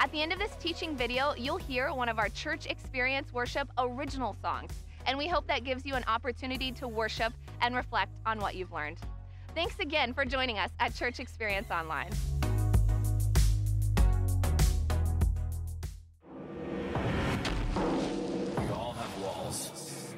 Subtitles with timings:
[0.00, 3.68] At the end of this teaching video, you'll hear one of our Church Experience Worship
[3.78, 4.70] original songs,
[5.06, 8.70] and we hope that gives you an opportunity to worship and reflect on what you've
[8.70, 8.98] learned.
[9.56, 12.10] Thanks again for joining us at Church Experience Online.
[18.56, 20.14] We all have walls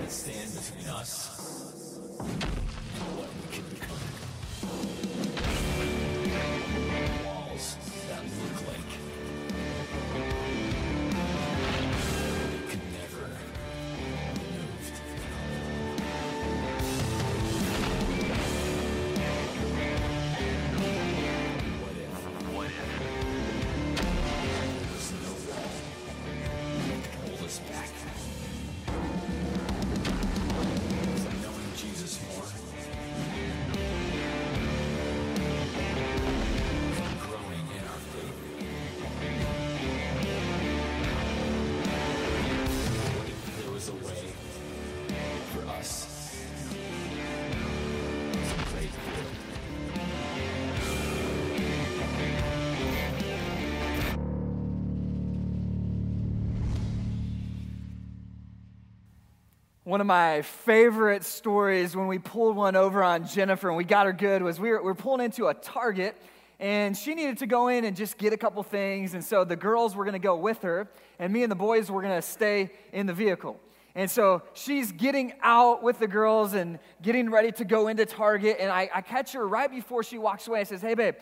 [0.00, 1.34] that stand between us
[59.84, 64.06] One of my favorite stories when we pulled one over on Jennifer and we got
[64.06, 66.16] her good was we were, we were pulling into a Target
[66.58, 69.12] and she needed to go in and just get a couple things.
[69.12, 71.90] And so the girls were going to go with her and me and the boys
[71.90, 73.60] were going to stay in the vehicle.
[73.94, 78.56] And so she's getting out with the girls and getting ready to go into Target.
[78.60, 80.60] And I, I catch her right before she walks away.
[80.60, 81.16] I says, Hey, babe,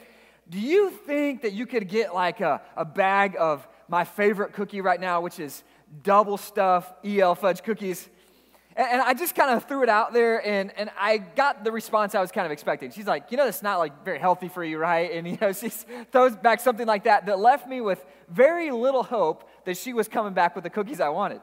[0.49, 4.83] do you think that you could get like a, a bag of my favorite cookie
[4.83, 5.65] right now, which is
[6.05, 8.09] double stuff EL fudge cookies?
[8.77, 12.15] And, I just kind of threw it out there, and, and I got the response
[12.15, 12.91] I was kind of expecting.
[12.91, 15.13] She's like, you know, that's not like very healthy for you, right?
[15.13, 19.03] And you know, she throws back something like that that left me with very little
[19.03, 21.41] hope that she was coming back with the cookies I wanted.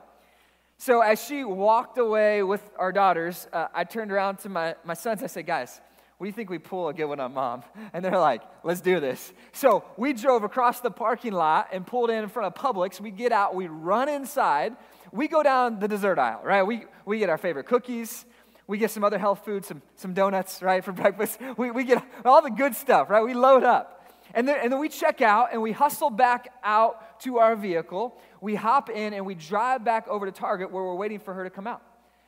[0.77, 4.93] So as she walked away with our daughters, uh, I turned around to my, my
[4.93, 5.21] sons.
[5.21, 5.81] I said, guys,
[6.17, 7.63] what do you think we pull a good one on mom?
[7.93, 9.31] And they're like, let's do this.
[9.53, 12.99] So we drove across the parking lot and pulled in in front of Publix.
[12.99, 14.75] We get out, we run inside,
[15.11, 16.63] we go down the dessert aisle, right?
[16.63, 18.25] We, we get our favorite cookies.
[18.67, 21.39] We get some other health food, some, some donuts, right, for breakfast.
[21.57, 23.23] We, we get all the good stuff, right?
[23.23, 23.95] We load up.
[24.33, 28.19] And then, and then we check out and we hustle back out to our vehicle.
[28.41, 31.43] We hop in and we drive back over to Target where we're waiting for her
[31.43, 31.81] to come out.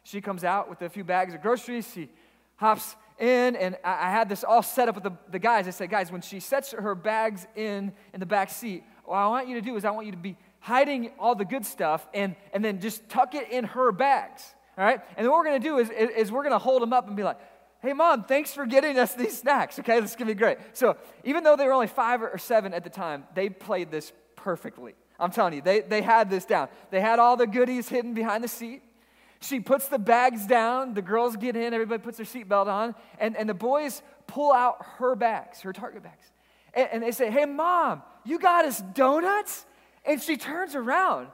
[0.04, 1.90] She comes out with a few bags of groceries.
[1.94, 2.10] She
[2.56, 5.68] hops in, and I, I had this all set up with the, the guys.
[5.68, 9.28] I said, guys, when she sets her bags in in the back seat, what I
[9.28, 12.08] want you to do is I want you to be hiding all the good stuff
[12.14, 14.44] and, and then just tuck it in her bags.
[14.78, 15.02] All right?
[15.18, 17.08] And what we're going to do is, is, is we're going to hold them up
[17.08, 17.38] and be like,
[17.82, 19.80] hey, mom, thanks for getting us these snacks.
[19.80, 20.60] Okay, this is going to be great.
[20.74, 24.14] So even though they were only five or seven at the time, they played this
[24.36, 24.94] perfectly.
[25.20, 26.70] I'm telling you, they, they had this down.
[26.90, 28.82] They had all the goodies hidden behind the seat.
[29.40, 30.94] She puts the bags down.
[30.94, 31.74] The girls get in.
[31.74, 32.96] Everybody puts their seatbelt on.
[33.20, 36.32] And, and the boys pull out her bags, her Target bags.
[36.74, 39.66] And, and they say, Hey, mom, you got us donuts?
[40.06, 41.28] And she turns around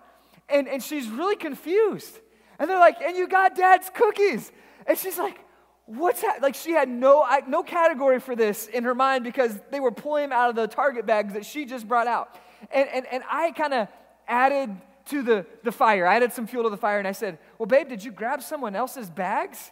[0.50, 2.20] and, and she's really confused.
[2.60, 4.52] And they're like, And you got dad's cookies.
[4.86, 5.40] And she's like,
[5.86, 6.42] What's that?
[6.42, 10.30] Like, she had no, no category for this in her mind because they were pulling
[10.30, 12.36] them out of the Target bags that she just brought out.
[12.72, 13.88] And, and, and I kind of
[14.28, 16.06] added to the, the fire.
[16.06, 18.42] I added some fuel to the fire and I said, Well, babe, did you grab
[18.42, 19.72] someone else's bags?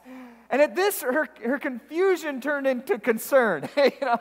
[0.50, 3.68] And at this, her, her confusion turned into concern.
[3.78, 4.20] you know?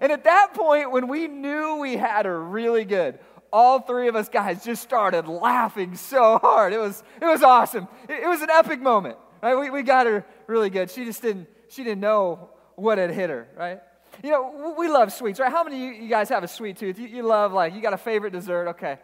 [0.00, 3.18] And at that point, when we knew we had her really good,
[3.52, 6.72] all three of us guys just started laughing so hard.
[6.72, 7.88] It was, it was awesome.
[8.08, 9.16] It, it was an epic moment.
[9.42, 9.54] Right?
[9.54, 10.90] We, we got her really good.
[10.90, 13.80] She just didn't, she didn't know what had hit her, right?
[14.24, 15.52] You know, we love sweets, right?
[15.52, 16.98] How many of you guys have a sweet tooth?
[16.98, 18.68] You, you love, like, you got a favorite dessert?
[18.68, 18.98] Okay.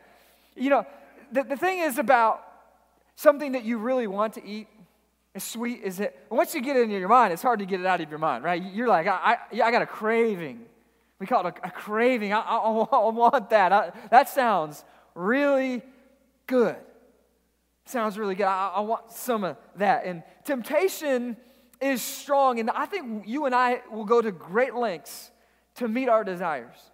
[0.56, 0.87] You know,
[1.31, 2.43] the, the thing is about
[3.15, 4.69] something that you really want to eat,
[5.35, 7.81] as sweet as it, once you get it in your mind, it's hard to get
[7.81, 8.62] it out of your mind, right?
[8.62, 10.61] You're like, I, I, I got a craving.
[11.23, 12.33] We call it a, a craving.
[12.33, 13.73] I, I, I want that.
[13.73, 14.83] I, that sounds
[15.15, 15.81] really
[16.49, 16.75] good.
[17.85, 18.49] Sounds really good.
[18.49, 20.05] I, I want some of that.
[20.05, 21.37] And temptation
[21.81, 25.31] is strong, and I think you and I will go to great lengths
[25.77, 26.91] to meet our desires.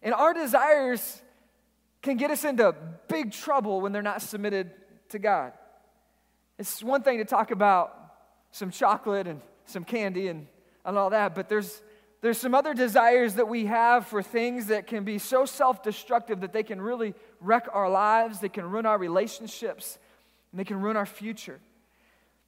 [0.00, 1.20] And our desires
[2.02, 2.72] can get us into
[3.08, 4.70] big trouble when they're not submitted
[5.08, 5.54] to God.
[6.56, 8.12] It's one thing to talk about
[8.52, 10.46] some chocolate and some candy and,
[10.84, 11.82] and all that, but there's,
[12.24, 16.40] there's some other desires that we have for things that can be so self destructive
[16.40, 19.98] that they can really wreck our lives, they can ruin our relationships,
[20.50, 21.60] and they can ruin our future.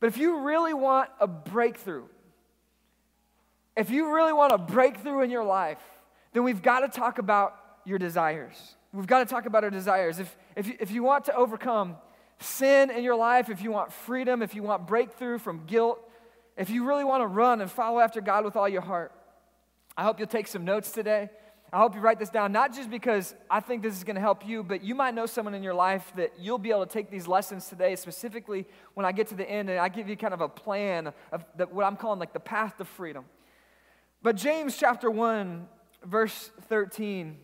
[0.00, 2.04] But if you really want a breakthrough,
[3.76, 5.82] if you really want a breakthrough in your life,
[6.32, 8.76] then we've got to talk about your desires.
[8.94, 10.18] We've got to talk about our desires.
[10.20, 11.96] If, if, you, if you want to overcome
[12.38, 16.00] sin in your life, if you want freedom, if you want breakthrough from guilt,
[16.56, 19.12] if you really want to run and follow after God with all your heart,
[19.96, 21.30] I hope you'll take some notes today.
[21.72, 24.20] I hope you write this down, not just because I think this is going to
[24.20, 26.92] help you, but you might know someone in your life that you'll be able to
[26.92, 30.16] take these lessons today, specifically when I get to the end and I give you
[30.16, 33.24] kind of a plan of the, what I'm calling like the path to freedom.
[34.22, 35.66] But James chapter 1,
[36.04, 37.36] verse 13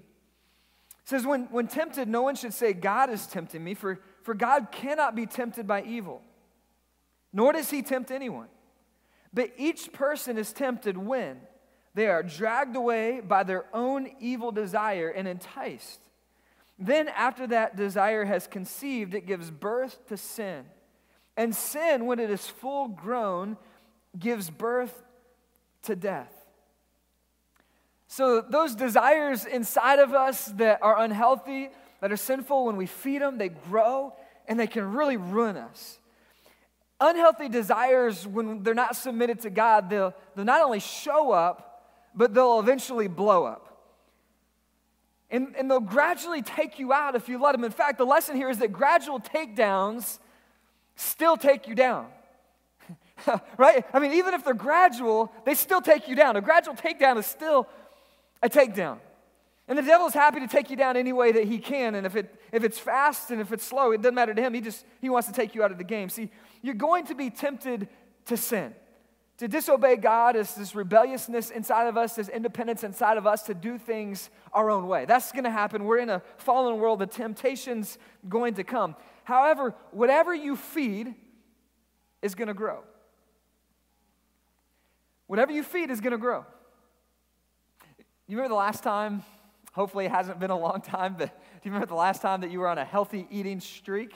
[1.05, 4.69] says, when, when tempted, no one should say, God is tempting me, for, for God
[4.71, 6.23] cannot be tempted by evil,
[7.33, 8.49] nor does he tempt anyone.
[9.35, 11.39] But each person is tempted when
[11.95, 16.01] they are dragged away by their own evil desire and enticed.
[16.79, 20.65] Then, after that desire has conceived, it gives birth to sin.
[21.37, 23.57] And sin, when it is full grown,
[24.19, 25.03] gives birth
[25.83, 26.33] to death.
[28.09, 33.23] So, those desires inside of us that are unhealthy, that are sinful, when we feed
[33.23, 34.15] them, they grow
[34.49, 35.99] and they can really ruin us.
[37.01, 41.72] Unhealthy desires, when they're not submitted to God, they'll, they'll not only show up,
[42.15, 43.69] but they'll eventually blow up.
[45.31, 47.65] And, and they'll gradually take you out if you let them.
[47.65, 50.19] In fact, the lesson here is that gradual takedowns
[50.97, 52.09] still take you down.
[53.57, 53.85] right?
[53.95, 56.37] I mean, even if they're gradual, they still take you down.
[56.37, 57.67] A gradual takedown is still
[58.43, 58.99] a takedown.
[59.69, 61.95] And the devil is happy to take you down any way that he can.
[61.95, 64.53] And if, it, if it's fast and if it's slow, it doesn't matter to him.
[64.53, 66.09] He just he wants to take you out of the game.
[66.09, 66.31] See,
[66.61, 67.89] you're going to be tempted
[68.27, 68.75] to sin.
[69.39, 73.55] To disobey God is this rebelliousness inside of us, this independence inside of us to
[73.55, 75.05] do things our own way.
[75.05, 75.85] That's going to happen.
[75.85, 77.01] We're in a fallen world.
[77.01, 77.99] The temptation's
[78.29, 78.95] going to come.
[79.25, 81.15] However, whatever you feed
[82.21, 82.85] is going to grow.
[85.27, 86.45] Whatever you feed is going to grow.
[88.29, 89.25] You remember the last time,
[89.73, 92.51] hopefully it hasn't been a long time, but do you remember the last time that
[92.51, 94.13] you were on a healthy eating streak?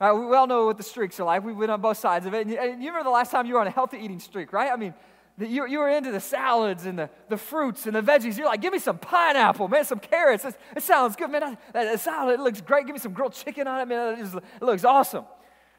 [0.00, 1.44] Uh, right, we all know what the streaks are like.
[1.44, 2.42] We've been on both sides of it.
[2.42, 4.52] And you, and you remember the last time you were on a healthy eating streak,
[4.52, 4.72] right?
[4.72, 4.94] I mean,
[5.36, 8.38] the, you, you were into the salads and the, the fruits and the veggies.
[8.38, 10.46] You're like, give me some pineapple, man, some carrots.
[10.46, 11.58] It sounds good, man.
[11.74, 12.86] That salad, it looks great.
[12.86, 14.14] Give me some grilled chicken on it, man.
[14.14, 15.24] It, just, it looks awesome,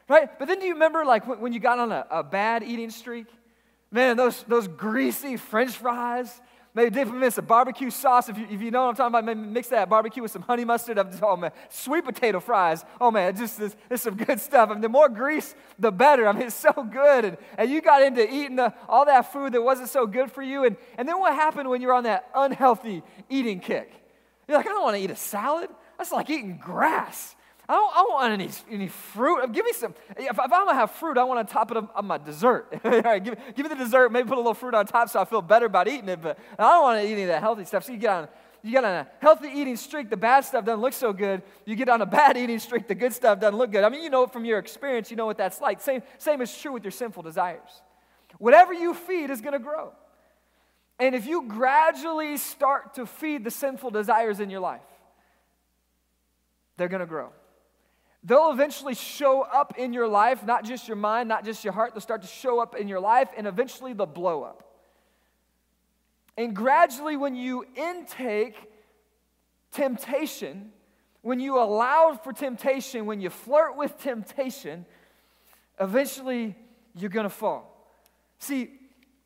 [0.08, 0.38] right?
[0.38, 2.90] But then do you remember, like, when, when you got on a, a bad eating
[2.90, 3.26] streak?
[3.90, 6.40] Man, those, those greasy french fries
[6.74, 8.30] Maybe dip them in some barbecue sauce.
[8.30, 10.40] If you, if you know what I'm talking about, maybe mix that barbecue with some
[10.40, 10.98] honey mustard.
[11.20, 12.82] Oh man, sweet potato fries.
[12.98, 14.70] Oh man, just this, this some good stuff.
[14.70, 16.26] I mean, the more grease, the better.
[16.26, 17.26] I mean, it's so good.
[17.26, 20.42] And, and you got into eating the, all that food that wasn't so good for
[20.42, 20.64] you.
[20.64, 23.92] And, and then what happened when you're on that unhealthy eating kick?
[24.48, 25.68] You're like, I don't want to eat a salad.
[25.98, 27.36] That's like eating grass.
[27.68, 29.52] I don't, I don't want any, any fruit.
[29.52, 29.94] Give me some.
[30.16, 32.66] If, if I'm gonna have fruit, I want to top it up on my dessert.
[32.84, 34.10] All right, give, give me the dessert.
[34.10, 36.20] Maybe put a little fruit on top so I feel better about eating it.
[36.20, 37.84] But I don't want to eat any of that healthy stuff.
[37.84, 38.28] So you get on,
[38.62, 40.10] you get on a healthy eating streak.
[40.10, 41.42] The bad stuff doesn't look so good.
[41.64, 42.88] You get on a bad eating streak.
[42.88, 43.84] The good stuff doesn't look good.
[43.84, 45.10] I mean, you know from your experience.
[45.10, 45.80] You know what that's like.
[45.80, 47.82] Same, same is true with your sinful desires.
[48.38, 49.92] Whatever you feed is going to grow.
[50.98, 54.80] And if you gradually start to feed the sinful desires in your life,
[56.76, 57.30] they're going to grow.
[58.24, 61.92] They'll eventually show up in your life, not just your mind, not just your heart.
[61.92, 64.62] They'll start to show up in your life, and eventually they'll blow up.
[66.36, 68.56] And gradually, when you intake
[69.72, 70.70] temptation,
[71.22, 74.86] when you allow for temptation, when you flirt with temptation,
[75.80, 76.54] eventually
[76.94, 77.68] you're going to fall.
[78.38, 78.70] See,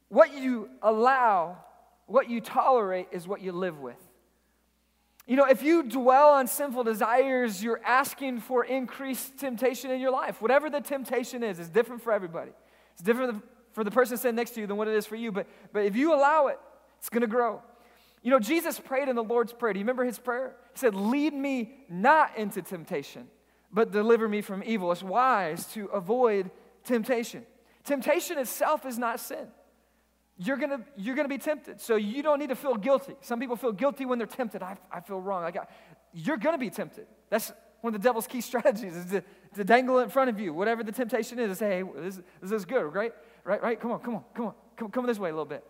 [0.09, 1.59] what you allow,
[2.07, 4.06] what you tolerate, is what you live with.
[5.27, 10.13] You know, if you dwell on sinful desires, you're asking for increased temptation in your
[10.13, 10.41] life.
[10.41, 12.53] Whatever the temptation is, it's different for everybody.
[12.93, 13.43] It's different
[13.73, 15.33] for the person sitting next to you than what it is for you.
[15.33, 16.61] But, but if you allow it,
[16.99, 17.61] it's going to grow.
[18.23, 19.73] You know, Jesus prayed in the Lord's Prayer.
[19.73, 20.57] Do you remember his prayer?
[20.73, 23.27] He said, Lead me not into temptation,
[23.73, 24.93] but deliver me from evil.
[24.93, 26.51] It's wise to avoid
[26.85, 27.45] temptation.
[27.85, 29.47] Temptation itself is not sin
[30.39, 31.81] you're gonna, you're gonna be tempted.
[31.81, 33.15] So you don't need to feel guilty.
[33.21, 34.63] Some people feel guilty when they're tempted.
[34.63, 35.45] I, I feel wrong.
[35.45, 35.71] I got,
[36.13, 37.07] you're gonna be tempted.
[37.31, 39.25] That's one of the devil's key strategies is to,
[39.55, 42.53] to dangle it in front of you, whatever the temptation is, say, hey, this, this
[42.53, 43.13] is good, right?
[43.45, 43.81] Right, right?
[43.81, 44.55] Come on, come on, come on.
[44.77, 45.65] Come, come this way a little bit.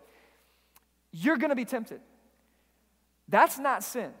[1.11, 2.01] You're gonna be tempted.
[3.29, 4.11] That's not sin.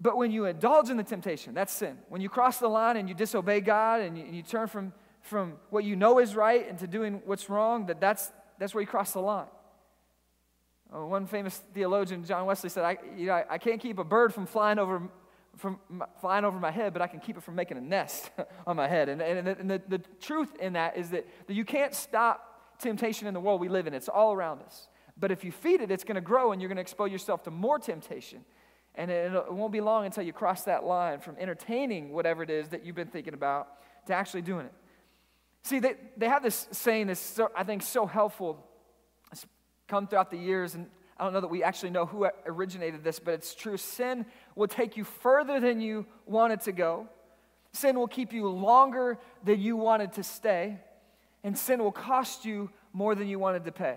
[0.00, 1.98] But when you indulge in the temptation, that's sin.
[2.08, 4.94] When you cross the line and you disobey God and you, and you turn from
[5.22, 8.86] from what you know is right into doing what's wrong, that that's, that's where you
[8.86, 9.46] cross the line.
[10.92, 14.34] Uh, one famous theologian, John Wesley, said, I, you know, I, can't keep a bird
[14.34, 15.02] from flying over,
[15.56, 18.30] from my, flying over my head, but I can keep it from making a nest
[18.66, 19.08] on my head.
[19.08, 23.28] And, and, and the, the truth in that is that, that you can't stop temptation
[23.28, 24.88] in the world we live in, it's all around us.
[25.16, 27.44] But if you feed it, it's going to grow and you're going to expose yourself
[27.44, 28.44] to more temptation.
[28.94, 32.50] And it, it won't be long until you cross that line from entertaining whatever it
[32.50, 33.68] is that you've been thinking about
[34.06, 34.72] to actually doing it.
[35.62, 38.66] See, they, they have this saying that's, so, I think, so helpful.
[39.90, 40.86] Come throughout the years, and
[41.18, 43.76] I don't know that we actually know who originated this, but it's true.
[43.76, 47.08] Sin will take you further than you wanted to go.
[47.72, 50.78] Sin will keep you longer than you wanted to stay.
[51.42, 53.96] And sin will cost you more than you wanted to pay.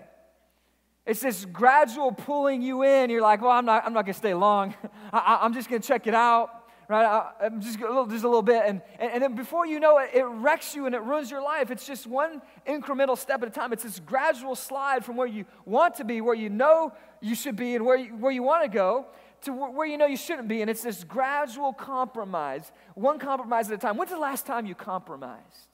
[1.06, 3.08] It's this gradual pulling you in.
[3.08, 4.74] You're like, well, I'm not, I'm not going to stay long.
[5.12, 7.04] I, I, am just going to check it out, right?
[7.04, 8.62] I, am just a little, just a little bit.
[8.66, 11.42] And, and, and then before you know it, it wrecks you and it ruins your
[11.42, 11.70] life.
[11.70, 13.72] It's just one incremental step at a time.
[13.72, 17.56] It's this gradual slide from where you want to be, where you know you should
[17.56, 19.06] be, and where you, where you want to go,
[19.42, 20.60] to where you know you shouldn't be.
[20.60, 23.96] And it's this gradual compromise, one compromise at a time.
[23.96, 25.68] When's the last time you compromised?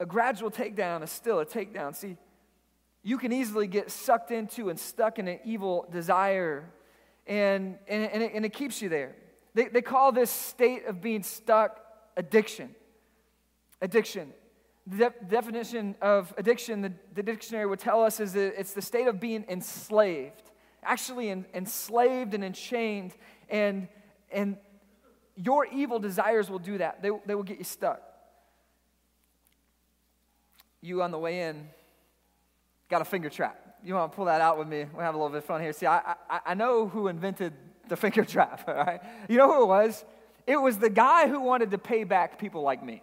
[0.00, 1.94] a gradual takedown is still a takedown.
[1.94, 2.16] See,
[3.02, 6.70] you can easily get sucked into and stuck in an evil desire,
[7.26, 9.16] and, and, and, it, and it keeps you there.
[9.54, 11.80] They, they call this state of being stuck
[12.16, 12.74] addiction.
[13.80, 14.32] Addiction.
[14.86, 18.82] The de- definition of addiction, the, the, dictionary would tell us, is that it's the
[18.82, 20.50] state of being enslaved,
[20.82, 23.14] actually en- enslaved and enchained,
[23.48, 23.88] and,
[24.30, 24.58] and
[25.36, 27.02] your evil desires will do that.
[27.02, 28.02] They, they will get you stuck
[30.84, 31.66] you on the way in
[32.90, 33.58] got a finger trap.
[33.84, 34.86] You want to pull that out with me?
[34.94, 35.72] We'll have a little bit of fun here.
[35.74, 37.52] See, I, I, I know who invented
[37.86, 39.00] the finger trap, all right?
[39.28, 40.04] You know who it was?
[40.46, 43.02] It was the guy who wanted to pay back people like me.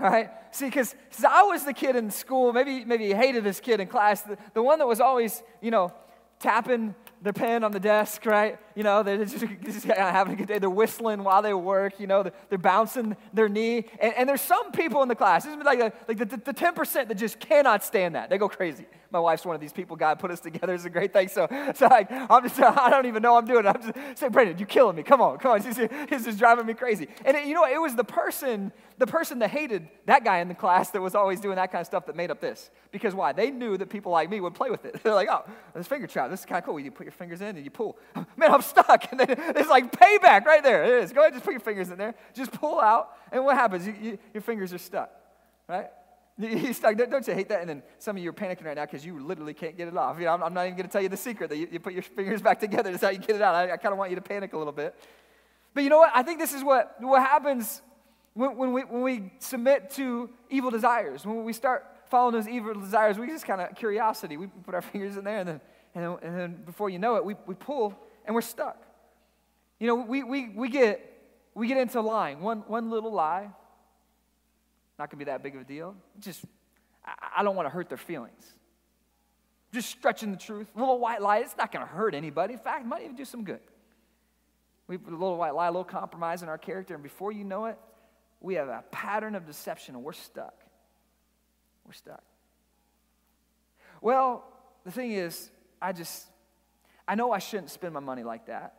[0.00, 0.30] All right?
[0.50, 0.94] See, because
[1.28, 4.38] I was the kid in school, maybe, maybe you hated this kid in class, the,
[4.54, 5.92] the one that was always, you know,
[6.40, 8.58] tapping their pen on the desk, right?
[8.74, 10.58] You know, they're just, just having a good day.
[10.58, 13.86] They're whistling while they work, you know, they're, they're bouncing their knee.
[14.00, 16.36] And, and, there's some people in the class, this is like, a, like the, the,
[16.38, 18.30] the 10% that just cannot stand that.
[18.30, 18.86] They go crazy.
[19.14, 19.94] My wife's one of these people.
[19.94, 20.74] God put us together.
[20.74, 21.28] It's a great thing.
[21.28, 23.64] So, so like, I'm just, I don't even know I'm doing.
[23.64, 25.04] I'm just saying, Brandon, you're killing me.
[25.04, 25.62] Come on, come on.
[25.62, 27.06] He's just, just driving me crazy.
[27.24, 30.48] And it, you know, it was the person, the person that hated that guy in
[30.48, 32.72] the class that was always doing that kind of stuff that made up this.
[32.90, 33.32] Because why?
[33.32, 35.00] They knew that people like me would play with it.
[35.04, 35.44] They're like, oh,
[35.76, 36.28] this finger trap.
[36.28, 36.80] This is kind of cool.
[36.80, 37.96] You put your fingers in and you pull.
[38.36, 39.06] Man, I'm stuck.
[39.10, 40.84] And then it's like payback right there.
[40.84, 41.12] It is.
[41.12, 42.14] Go ahead, just put your fingers in there.
[42.34, 43.10] Just pull out.
[43.30, 43.86] And what happens?
[43.86, 45.10] You, you, your fingers are stuck,
[45.68, 45.88] right?
[46.38, 46.96] He's stuck.
[46.96, 47.60] Don't you hate that?
[47.60, 49.96] And then some of you are panicking right now because you literally can't get it
[49.96, 50.18] off.
[50.18, 51.78] You know, I'm, I'm not even going to tell you the secret that you, you,
[51.78, 52.90] put your fingers back together.
[52.90, 53.54] That's how you get it out.
[53.54, 54.96] I, I kind of want you to panic a little bit.
[55.74, 56.10] But you know what?
[56.14, 57.82] I think this is what, what happens
[58.34, 61.24] when, when, we, when we submit to evil desires.
[61.24, 64.36] When we start following those evil desires, we just kind of curiosity.
[64.36, 65.60] We put our fingers in there, and then,
[65.94, 68.82] and then, and then before you know it, we, we pull and we're stuck.
[69.78, 71.00] You know, we, we, we, get,
[71.54, 72.40] we get into lying.
[72.40, 73.50] One, one little lie
[74.98, 75.96] not to be that big of a deal.
[76.20, 76.44] Just,
[77.04, 78.54] I, I don't want to hurt their feelings.
[79.72, 80.68] Just stretching the truth.
[80.74, 82.54] A little white lie, it's not to hurt anybody.
[82.54, 83.60] In fact, might even do some good.
[84.86, 87.42] We put a little white lie, a little compromise in our character, and before you
[87.42, 87.78] know it,
[88.40, 90.54] we have a pattern of deception and we're stuck.
[91.86, 92.22] We're stuck.
[94.00, 94.44] Well,
[94.84, 95.50] the thing is,
[95.80, 96.26] I just,
[97.06, 98.74] I know I shouldn't spend my money like that.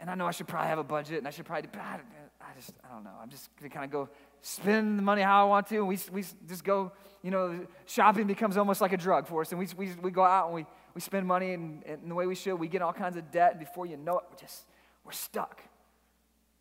[0.00, 1.98] And I know I should probably have a budget and I should probably, I,
[2.40, 3.14] I just, I don't know.
[3.20, 4.08] I'm just going to kind of go
[4.42, 8.26] spend the money how I want to, and we, we just go, you know, shopping
[8.26, 10.66] becomes almost like a drug for us, and we, we, we go out and we,
[10.94, 13.52] we spend money in, in the way we should, we get all kinds of debt,
[13.52, 14.66] and before you know it, we're just,
[15.04, 15.60] we're stuck.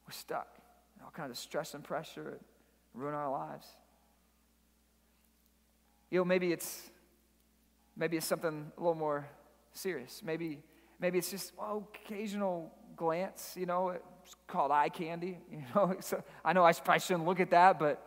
[0.07, 0.47] We're stuck.
[0.95, 2.39] And all kinds of stress and pressure
[2.95, 3.67] ruin our lives.
[6.09, 6.89] You know, maybe it's,
[7.95, 9.27] maybe it's something a little more
[9.73, 10.21] serious.
[10.25, 10.63] Maybe,
[10.99, 15.37] maybe it's just, well, occasional glance, you know, it's called eye candy.
[15.51, 18.03] You know, so I know I probably shouldn't look at that, but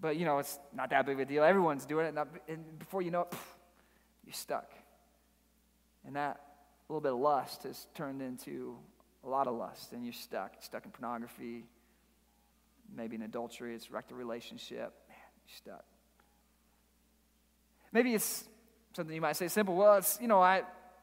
[0.00, 1.44] but you know, it's not that big of a deal.
[1.44, 2.14] Everyone's doing it,
[2.48, 3.34] and before you know it,
[4.24, 4.72] you're stuck.
[6.06, 6.40] And that
[6.88, 8.76] little bit of lust has turned into
[9.24, 10.52] a lot of lust, and you're stuck.
[10.54, 11.64] You're stuck in pornography,
[12.94, 13.74] maybe in adultery.
[13.74, 14.92] It's wrecked a relationship.
[15.08, 15.84] Man, you're stuck.
[17.92, 18.44] Maybe it's
[18.94, 19.76] something you might say simple.
[19.76, 20.62] Well, it's you know, I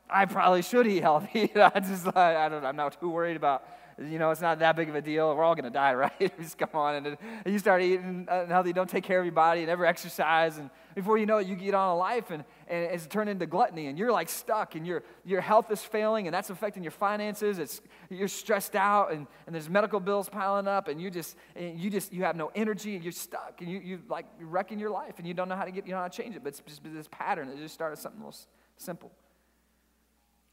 [0.10, 1.52] I probably should eat healthy.
[1.56, 2.66] I just I, I don't.
[2.66, 3.64] I'm not too worried about
[4.00, 5.36] you know, it's not that big of a deal.
[5.36, 6.40] We're all going to die, right?
[6.40, 6.96] just come on.
[6.96, 10.58] And, and you start eating unhealthy, don't take care of your body, and never exercise.
[10.58, 13.48] And before you know it, you get on a life and, and it's turned into
[13.48, 13.88] gluttony.
[13.88, 17.58] And you're like stuck, and your, your health is failing, and that's affecting your finances.
[17.58, 21.80] It's, you're stressed out, and, and there's medical bills piling up, and you just, and
[21.80, 24.80] you just, you have no energy, and you're stuck, and you, you like, you're wrecking
[24.80, 26.44] your life, and you don't know how to get, you know how to change it.
[26.44, 28.48] But it's just this pattern that just started something most
[28.78, 29.12] simple.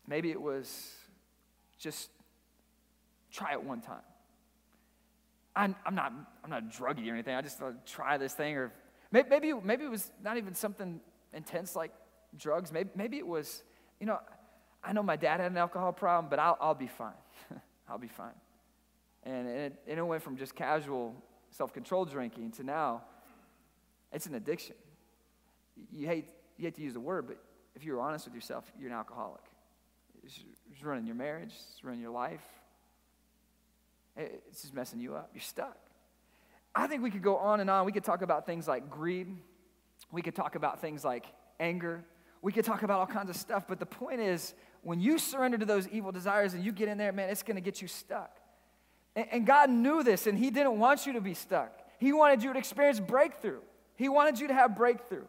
[0.06, 0.92] Maybe it was
[1.78, 2.10] just
[3.32, 4.02] try it one time.
[5.56, 7.34] I'm, I'm, not, I'm not druggy or anything.
[7.34, 8.56] I just thought, try this thing.
[8.56, 8.72] Or
[9.12, 11.00] maybe, maybe, maybe it was not even something
[11.32, 11.92] intense like
[12.36, 12.72] drugs.
[12.72, 13.62] Maybe, maybe it was,
[14.00, 14.18] you know,
[14.82, 17.12] I know my dad had an alcohol problem, but I'll, I'll be fine.
[17.88, 18.34] I'll be fine.
[19.22, 21.14] And, it, and it went from just casual
[21.50, 23.02] self control drinking to now
[24.14, 24.76] it's an addiction.
[25.92, 27.36] You hate, you hate to use the word, but
[27.74, 29.42] if you're honest with yourself, you're an alcoholic.
[30.24, 30.42] It's,
[30.82, 32.42] running your marriage, it's running your life,
[34.16, 35.30] it's just messing you up.
[35.32, 35.78] You're stuck.
[36.74, 37.84] I think we could go on and on.
[37.86, 39.28] We could talk about things like greed.
[40.10, 41.26] We could talk about things like
[41.60, 42.04] anger.
[42.42, 43.66] We could talk about all kinds of stuff.
[43.68, 46.98] But the point is, when you surrender to those evil desires and you get in
[46.98, 48.36] there, man, it's going to get you stuck.
[49.16, 51.80] And, and God knew this, and He didn't want you to be stuck.
[51.98, 53.60] He wanted you to experience breakthrough.
[53.96, 55.24] He wanted you to have breakthrough.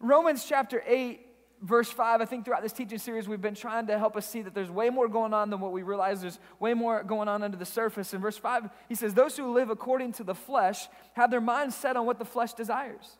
[0.00, 1.25] Romans chapter 8
[1.66, 4.42] verse 5, I think throughout this teaching series, we've been trying to help us see
[4.42, 6.20] that there's way more going on than what we realize.
[6.20, 8.14] There's way more going on under the surface.
[8.14, 11.74] In verse 5, he says, Those who live according to the flesh have their minds
[11.74, 13.18] set on what the flesh desires.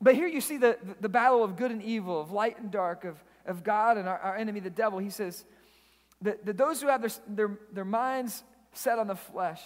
[0.00, 3.04] But here you see the, the, battle of good and evil, of light and dark,
[3.04, 4.98] of, of God and our, our enemy, the devil.
[4.98, 5.44] He says
[6.20, 9.62] that, that those who have their, their, their minds set on the flesh,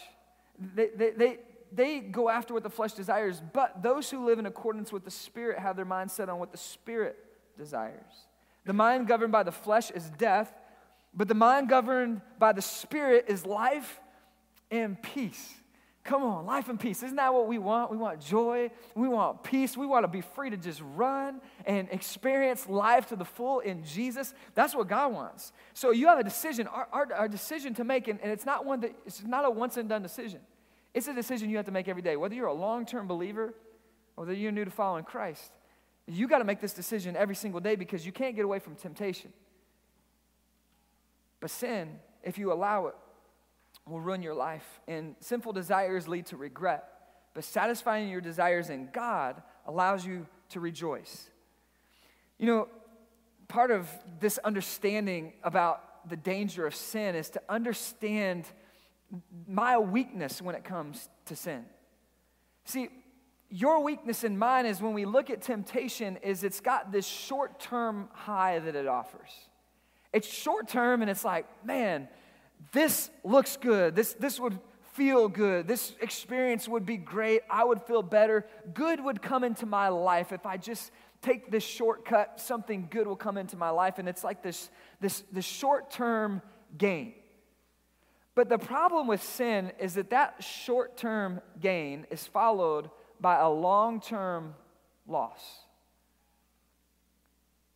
[0.77, 1.39] they, they, they,
[1.73, 5.11] they go after what the flesh desires, but those who live in accordance with the
[5.11, 7.17] Spirit have their minds set on what the Spirit
[7.61, 8.27] desires.
[8.65, 10.53] The mind governed by the flesh is death,
[11.15, 14.01] but the mind governed by the spirit is life
[14.71, 15.55] and peace.
[16.03, 17.03] Come on, life and peace.
[17.03, 17.91] Isn't that what we want?
[17.91, 18.71] We want joy.
[18.95, 19.77] We want peace.
[19.77, 23.85] We want to be free to just run and experience life to the full in
[23.85, 24.33] Jesus.
[24.55, 25.53] That's what God wants.
[25.75, 28.65] So you have a decision, our, our, our decision to make, and, and it's not
[28.65, 30.41] one that it's not a once and done decision.
[30.95, 33.55] It's a decision you have to make every day, whether you're a long term believer
[34.17, 35.53] or whether you're new to following Christ.
[36.13, 38.75] You got to make this decision every single day because you can't get away from
[38.75, 39.33] temptation.
[41.39, 42.95] But sin, if you allow it,
[43.87, 44.81] will ruin your life.
[44.89, 46.85] And sinful desires lead to regret.
[47.33, 51.31] But satisfying your desires in God allows you to rejoice.
[52.39, 52.69] You know,
[53.47, 58.47] part of this understanding about the danger of sin is to understand
[59.47, 61.65] my weakness when it comes to sin.
[62.65, 62.89] See,
[63.51, 68.09] your weakness and mine is when we look at temptation is it's got this short-term
[68.13, 69.31] high that it offers.
[70.13, 72.09] It's short-term and it's like, man,
[72.73, 73.97] this looks good.
[73.97, 74.59] This, this would
[74.93, 75.67] feel good.
[75.67, 77.43] This experience would be great.
[77.51, 78.47] I would feel better.
[78.73, 82.41] Good would come into my life if I just take this shortcut.
[82.41, 83.99] Something good will come into my life.
[83.99, 86.43] And it's like this, this, this short-term
[86.79, 87.15] gain.
[88.37, 94.01] But the problem with sin is that that short-term gain is followed by a long
[94.01, 94.55] term
[95.07, 95.43] loss.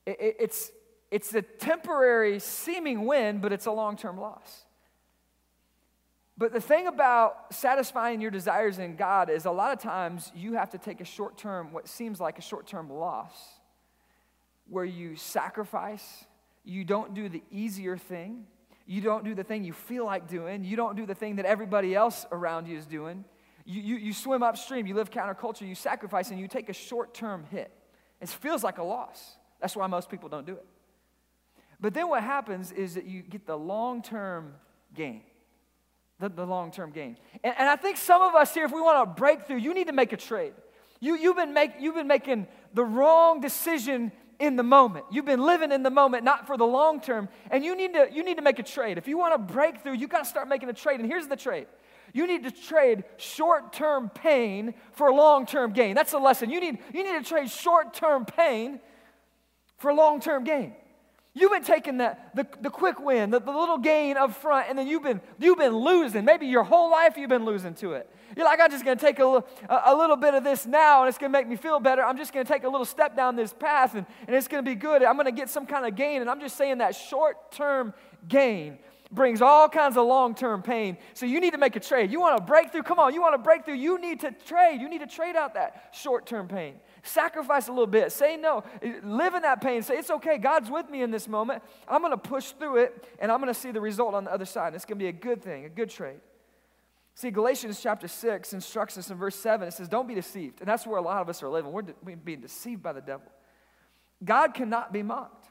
[0.07, 0.73] It, it, it's,
[1.11, 4.65] it's a temporary seeming win, but it's a long term loss.
[6.37, 10.55] But the thing about satisfying your desires in God is a lot of times you
[10.55, 13.37] have to take a short term, what seems like a short term loss,
[14.69, 16.25] where you sacrifice,
[16.65, 18.47] you don't do the easier thing,
[18.87, 21.47] you don't do the thing you feel like doing, you don't do the thing that
[21.47, 23.25] everybody else around you is doing.
[23.65, 27.15] You, you, you swim upstream, you live counterculture, you sacrifice, and you take a short
[27.15, 27.71] term hit.
[28.21, 29.37] It feels like a loss.
[29.61, 30.67] That's why most people don't do it.
[31.81, 34.55] But then what happens is that you get the long term
[34.95, 35.23] gain.
[36.21, 37.17] The, the long term gain.
[37.43, 39.89] And, and I think some of us here, if we want a breakthrough, you need
[39.89, 40.53] to make a trade.
[41.01, 45.07] You, you've, been make, you've been making the wrong decision in the moment.
[45.11, 47.29] You've been living in the moment, not for the long term.
[47.51, 48.99] And you need to, you need to make a trade.
[48.99, 51.01] If you want a breakthrough, you got to start making a trade.
[51.01, 51.67] And here's the trade
[52.15, 55.95] you need to trade short term pain for long term gain.
[55.95, 56.49] That's the lesson.
[56.49, 58.81] You need, you need to trade short term pain
[59.77, 60.75] for long term gain.
[61.37, 64.87] You've been taking the, the, quick win, the, the little gain up front, and then
[64.87, 66.25] you've been, you've been losing.
[66.25, 68.09] Maybe your whole life you've been losing to it.
[68.37, 71.01] You're like, I'm just going to take a, a, a, little bit of this now,
[71.01, 72.05] and it's going to make me feel better.
[72.05, 74.65] I'm just going to take a little step down this path, and, and it's going
[74.65, 75.03] to be good.
[75.03, 77.95] I'm going to get some kind of gain, and I'm just saying that short term
[78.29, 78.79] gain
[79.15, 80.99] brings all kinds of long term pain.
[81.15, 82.11] So you need to make a trade.
[82.11, 82.83] You want a breakthrough?
[82.83, 83.75] Come on, you want a breakthrough?
[83.75, 84.81] You need to trade.
[84.81, 86.75] You need to trade out that short term pain.
[87.03, 88.13] Sacrifice a little bit.
[88.13, 88.65] Say no.
[89.03, 89.83] Live in that pain.
[89.83, 90.39] Say, it's okay.
[90.39, 91.63] God's with me in this moment.
[91.87, 94.33] I'm going to push through it, and I'm going to see the result on the
[94.33, 94.69] other side.
[94.69, 96.21] And it's going to be a good thing, a good trade.
[97.15, 99.69] See, Galatians chapter 6 instructs us in verse 7.
[99.69, 100.61] It says, Don't be deceived.
[100.61, 101.71] And that's where a lot of us are living.
[101.71, 103.27] We're, de- we're being deceived by the devil.
[104.25, 105.49] God cannot be mocked.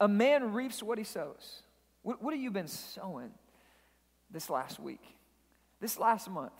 [0.00, 1.62] A man reaps what he sows.
[2.08, 3.32] What, what have you been sowing
[4.30, 5.02] this last week?
[5.78, 6.54] This last month?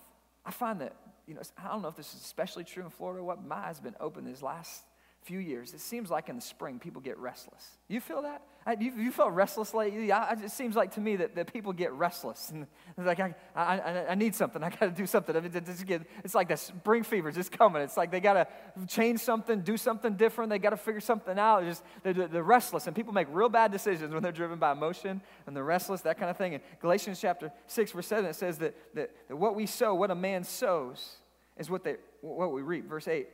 [0.44, 0.94] I find that,
[1.26, 3.56] you know, I don't know if this is especially true in Florida or what, my
[3.56, 4.82] eyes been open these last
[5.22, 7.78] few years, it seems like in the spring people get restless.
[7.88, 8.42] You feel that?
[8.80, 10.12] You, you felt restless lately?
[10.12, 12.50] I, it seems like to me that, that people get restless.
[12.50, 14.62] And it's like, I, I, I need something.
[14.62, 15.34] I got to do something.
[15.34, 15.84] I mean, it's,
[16.22, 17.80] it's like the spring fever is just coming.
[17.80, 18.46] It's like they got to
[18.86, 20.50] change something, do something different.
[20.50, 21.64] They got to figure something out.
[21.64, 22.86] Just, they're, they're restless.
[22.86, 26.18] And people make real bad decisions when they're driven by emotion and they're restless, that
[26.18, 26.52] kind of thing.
[26.52, 30.10] In Galatians chapter 6, verse 7, it says that, that, that what we sow, what
[30.10, 31.16] a man sows,
[31.56, 32.86] is what, they, what we reap.
[32.86, 33.28] Verse 8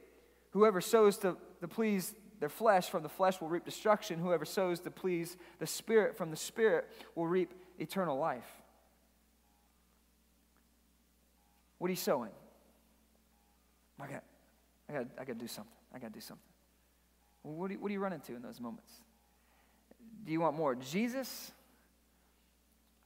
[0.55, 4.21] Whoever sows to, to please their flesh from the flesh will reap destruction.
[4.21, 8.47] Whoever sows to please the Spirit from the Spirit will reap eternal life.
[11.79, 12.31] What are you sowing?
[14.01, 14.23] I got,
[14.89, 15.73] I got, I got to do something.
[15.93, 16.43] I got to do something.
[17.43, 18.93] What, do you, what do you run into in those moments?
[20.25, 21.51] Do you want more Jesus?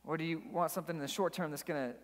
[0.06, 1.96] Or do you want something in the short term that's going to,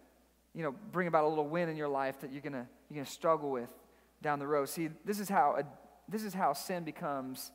[0.54, 2.94] you know, bring about a little win in your life that you're going to, you're
[2.94, 3.70] going to struggle with?
[4.24, 4.68] Down the road.
[4.68, 5.64] See, this is how, a,
[6.10, 7.52] this is how sin becomes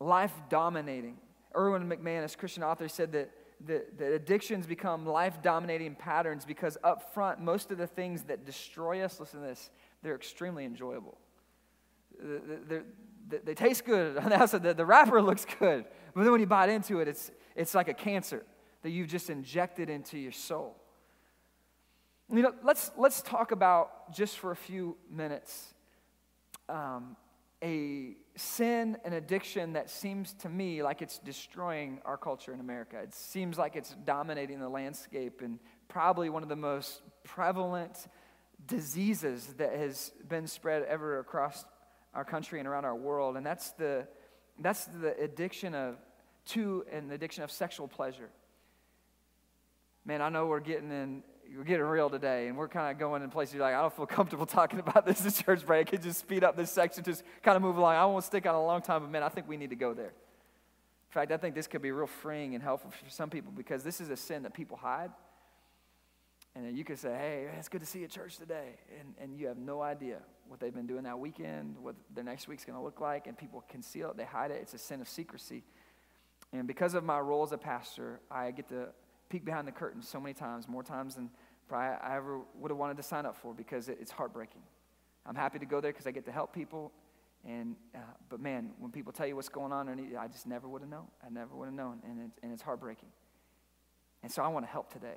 [0.00, 1.18] life dominating.
[1.54, 3.30] Erwin McManus, Christian author, said that,
[3.66, 8.44] that, that addictions become life dominating patterns because up front, most of the things that
[8.44, 9.70] destroy us, listen to this,
[10.02, 11.18] they're extremely enjoyable.
[12.20, 12.58] They're,
[13.28, 14.60] they're, they taste good the.
[14.60, 15.84] The, the wrapper looks good.
[16.14, 18.42] But then when you bite into it, it's, it's like a cancer
[18.82, 20.76] that you've just injected into your soul.
[22.30, 25.71] You know, let's, let's talk about just for a few minutes
[26.68, 27.16] um,
[27.62, 32.98] a sin, an addiction that seems to me like it's destroying our culture in America.
[32.98, 38.08] It seems like it's dominating the landscape and probably one of the most prevalent
[38.66, 41.64] diseases that has been spread ever across
[42.14, 43.36] our country and around our world.
[43.36, 44.06] And that's the,
[44.58, 45.96] that's the addiction of,
[46.46, 48.30] to an addiction of sexual pleasure.
[50.04, 51.22] Man, I know we're getting in
[51.56, 54.06] we're getting real today, and we're kind of going in places like, I don't feel
[54.06, 55.88] comfortable talking about this in church, break.
[55.88, 57.94] I could just speed up this section, just kind of move along.
[57.94, 59.94] I won't stick on a long time, but man, I think we need to go
[59.94, 60.12] there.
[61.12, 63.84] In fact, I think this could be real freeing and helpful for some people because
[63.84, 65.10] this is a sin that people hide.
[66.54, 68.76] And then you could say, hey, it's good to see you at church today.
[68.98, 72.48] And, and you have no idea what they've been doing that weekend, what their next
[72.48, 73.26] week's going to look like.
[73.26, 74.58] And people conceal it, they hide it.
[74.62, 75.64] It's a sin of secrecy.
[76.52, 78.88] And because of my role as a pastor, I get to
[79.32, 81.30] peek behind the curtain so many times, more times than
[81.66, 84.60] probably I ever would have wanted to sign up for because it's heartbreaking.
[85.24, 86.92] I'm happy to go there because I get to help people.
[87.48, 90.82] And, uh, but man, when people tell you what's going on, I just never would
[90.82, 91.06] have known.
[91.24, 92.00] I never would have known.
[92.04, 93.08] And, it, and it's heartbreaking.
[94.22, 95.16] And so I want to help today.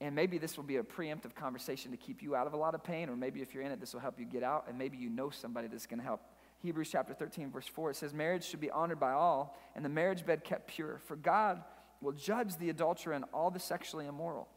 [0.00, 2.74] And maybe this will be a preemptive conversation to keep you out of a lot
[2.74, 4.78] of pain, or maybe if you're in it, this will help you get out, and
[4.78, 6.20] maybe you know somebody that's going to help.
[6.58, 9.88] Hebrews chapter 13, verse 4, it says, Marriage should be honored by all, and the
[9.88, 11.62] marriage bed kept pure, for God
[12.00, 14.48] will judge the adulterer and all the sexually immoral.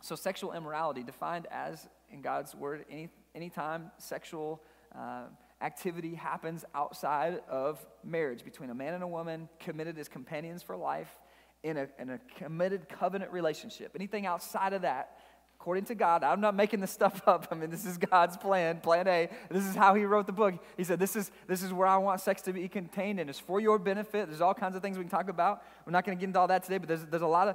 [0.00, 4.62] So, sexual immorality, defined as in God's word, any anytime sexual
[4.96, 5.24] uh,
[5.60, 10.76] activity happens outside of marriage between a man and a woman, committed as companions for
[10.76, 11.20] life,
[11.62, 13.92] in a, in a committed covenant relationship.
[13.94, 15.18] Anything outside of that,
[15.62, 17.46] according to God, I'm not making this stuff up.
[17.52, 19.28] I mean, this is God's plan, plan A.
[19.48, 20.54] This is how He wrote the book.
[20.76, 23.38] He said, This is, this is where I want sex to be contained, and it's
[23.38, 24.26] for your benefit.
[24.26, 25.62] There's all kinds of things we can talk about.
[25.86, 27.54] We're not going to get into all that today, but there's, there's a lot of.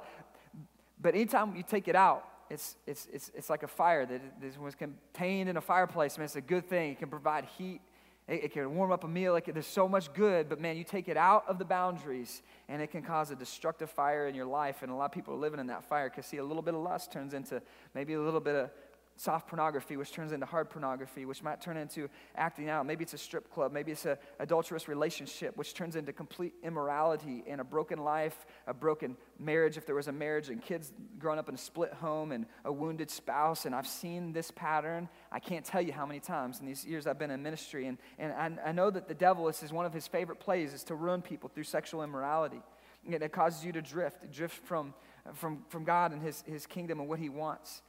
[0.98, 4.74] But anytime you take it out, it's, it's, it's, it's like a fire that was
[4.74, 6.14] contained in a fireplace.
[6.16, 6.92] I mean, it's a good thing.
[6.92, 7.82] It can provide heat.
[8.28, 9.40] It, it can warm up a meal.
[9.40, 12.80] Can, there's so much good, but man, you take it out of the boundaries and
[12.82, 14.82] it can cause a destructive fire in your life.
[14.82, 16.74] And a lot of people are living in that fire because, see, a little bit
[16.74, 17.62] of lust turns into
[17.94, 18.70] maybe a little bit of
[19.18, 22.86] soft pornography, which turns into hard pornography, which might turn into acting out.
[22.86, 23.72] Maybe it's a strip club.
[23.72, 28.72] Maybe it's an adulterous relationship, which turns into complete immorality and a broken life, a
[28.72, 32.30] broken marriage, if there was a marriage, and kids growing up in a split home
[32.30, 33.66] and a wounded spouse.
[33.66, 35.08] And I've seen this pattern.
[35.32, 37.88] I can't tell you how many times in these years I've been in ministry.
[37.88, 40.72] And, and I, I know that the devil, this is one of his favorite plays,
[40.72, 42.62] is to ruin people through sexual immorality.
[43.04, 44.94] And it causes you to drift, drift from,
[45.34, 47.82] from, from God and his, his kingdom and what he wants.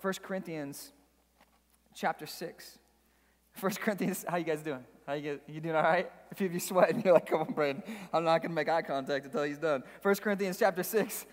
[0.00, 0.92] 1 Corinthians
[1.94, 2.78] chapter 6.
[3.60, 4.84] 1 Corinthians, how you guys doing?
[5.06, 6.10] How you, you doing all right?
[6.30, 7.82] A few of you sweating, you're like, come on, Brandon.
[8.12, 9.82] I'm not going to make eye contact until he's done.
[10.02, 11.26] 1 Corinthians chapter 6,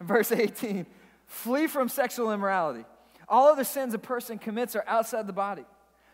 [0.00, 0.86] verse 18.
[1.26, 2.84] Flee from sexual immorality.
[3.28, 5.64] All of the sins a person commits are outside the body,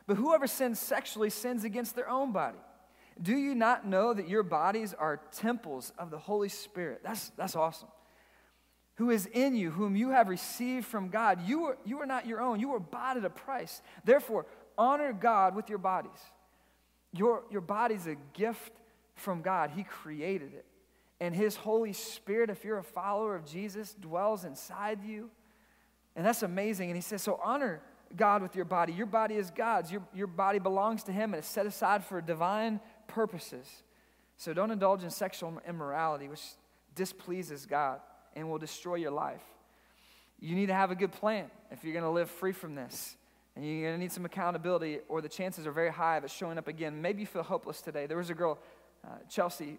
[0.06, 2.58] But whoever sins sexually sins against their own body.
[3.20, 7.00] Do you not know that your bodies are temples of the Holy Spirit?
[7.02, 7.88] That's, that's awesome.
[8.98, 11.46] Who is in you, whom you have received from God.
[11.46, 12.58] You are, you are not your own.
[12.58, 13.80] You were bought at a price.
[14.04, 14.44] Therefore,
[14.76, 16.18] honor God with your bodies.
[17.12, 18.72] Your, your body's a gift
[19.14, 20.64] from God, He created it.
[21.20, 25.30] And His Holy Spirit, if you're a follower of Jesus, dwells inside you.
[26.16, 26.90] And that's amazing.
[26.90, 27.80] And He says, So honor
[28.16, 28.92] God with your body.
[28.92, 29.92] Your body is God's.
[29.92, 33.84] Your, your body belongs to Him and is set aside for divine purposes.
[34.36, 36.42] So don't indulge in sexual immorality, which
[36.96, 38.00] displeases God
[38.38, 39.42] and will destroy your life.
[40.40, 43.16] You need to have a good plan if you're going to live free from this.
[43.56, 46.30] And you're going to need some accountability, or the chances are very high of it
[46.30, 47.02] showing up again.
[47.02, 48.06] Maybe you feel hopeless today.
[48.06, 48.58] There was a girl,
[49.04, 49.78] uh, Chelsea,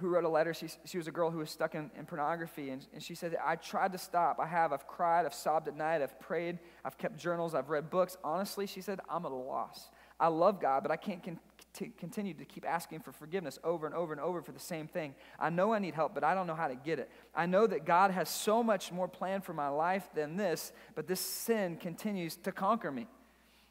[0.00, 0.52] who wrote a letter.
[0.52, 3.36] She, she was a girl who was stuck in, in pornography, and, and she said,
[3.42, 4.38] I tried to stop.
[4.38, 4.72] I have.
[4.74, 5.24] I've cried.
[5.24, 6.02] I've sobbed at night.
[6.02, 6.58] I've prayed.
[6.84, 7.54] I've kept journals.
[7.54, 8.18] I've read books.
[8.22, 9.88] Honestly, she said, I'm at a loss.
[10.20, 11.40] I love God, but I can't con-
[11.74, 14.86] to continue to keep asking for forgiveness over and over and over for the same
[14.86, 15.14] thing.
[15.38, 17.10] I know I need help, but I don't know how to get it.
[17.34, 21.06] I know that God has so much more planned for my life than this, but
[21.06, 23.06] this sin continues to conquer me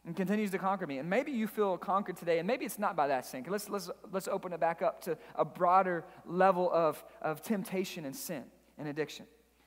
[0.05, 0.97] and continues to conquer me.
[0.97, 3.45] And maybe you feel conquered today, and maybe it's not by that sin.
[3.47, 8.15] Let's, let's, let's open it back up to a broader level of, of temptation and
[8.15, 8.43] sin
[8.77, 9.25] and addiction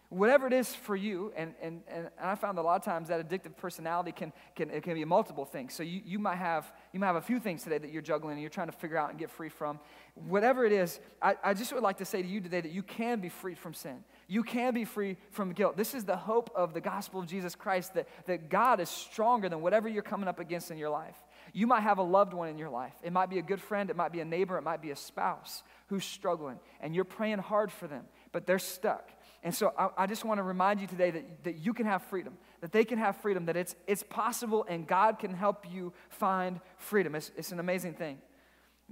[0.09, 3.29] whatever it is for you and, and, and i found a lot of times that
[3.29, 5.75] addictive personality can, can, it can be multiple things.
[5.75, 8.33] So you, you, might have, you might have a few things today that you're juggling
[8.33, 9.81] and you're trying to figure out and get free from.
[10.15, 12.83] Whatever it is I, I just would like to say to you today that you
[12.83, 14.05] can be free from sin.
[14.29, 15.77] You can be free from guilt.
[15.77, 19.49] This is the hope of the gospel of jesus christ that, that god is stronger
[19.49, 21.17] than whatever you're coming up against in your life.
[21.53, 22.95] You might have a loved one in your life.
[23.03, 23.89] It might be a good friend.
[23.89, 24.59] It might be a neighbor.
[24.59, 28.59] It might be a spouse who's struggling and you're praying hard for them but they're
[28.59, 29.11] stuck
[29.47, 32.03] and so I, I, just want to remind you today that, that you can have
[32.03, 35.93] freedom, that they can have freedom, that it's, it's possible and God can help you
[36.09, 37.15] find freedom.
[37.15, 38.19] It's, it's an amazing thing.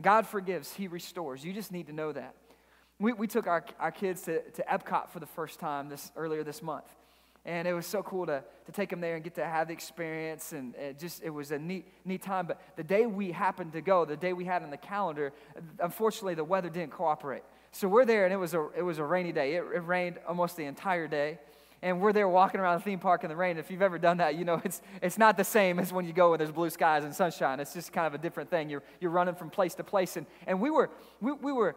[0.00, 1.44] God forgives, He restores.
[1.44, 2.36] You just need to know that.
[3.00, 6.44] We, we took our, our kids to, to Epcot for the first time this, earlier
[6.44, 6.86] this month.
[7.44, 9.72] And it was so cool to, to take them there and get to have the
[9.72, 10.52] experience.
[10.52, 12.46] And it just, it was a neat, neat time.
[12.46, 15.32] But the day we happened to go, the day we had on the calendar,
[15.80, 17.42] unfortunately, the weather didn't cooperate.
[17.74, 19.56] So we're there, and it was a, it was a rainy day.
[19.56, 21.40] It, it rained almost the entire day.
[21.82, 23.58] And we're there walking around the theme park in the rain.
[23.58, 26.12] If you've ever done that, you know it's, it's not the same as when you
[26.12, 27.58] go where there's blue skies and sunshine.
[27.58, 28.70] It's just kind of a different thing.
[28.70, 30.16] You're, you're running from place to place.
[30.16, 30.88] And, and we, were,
[31.20, 31.74] we, we were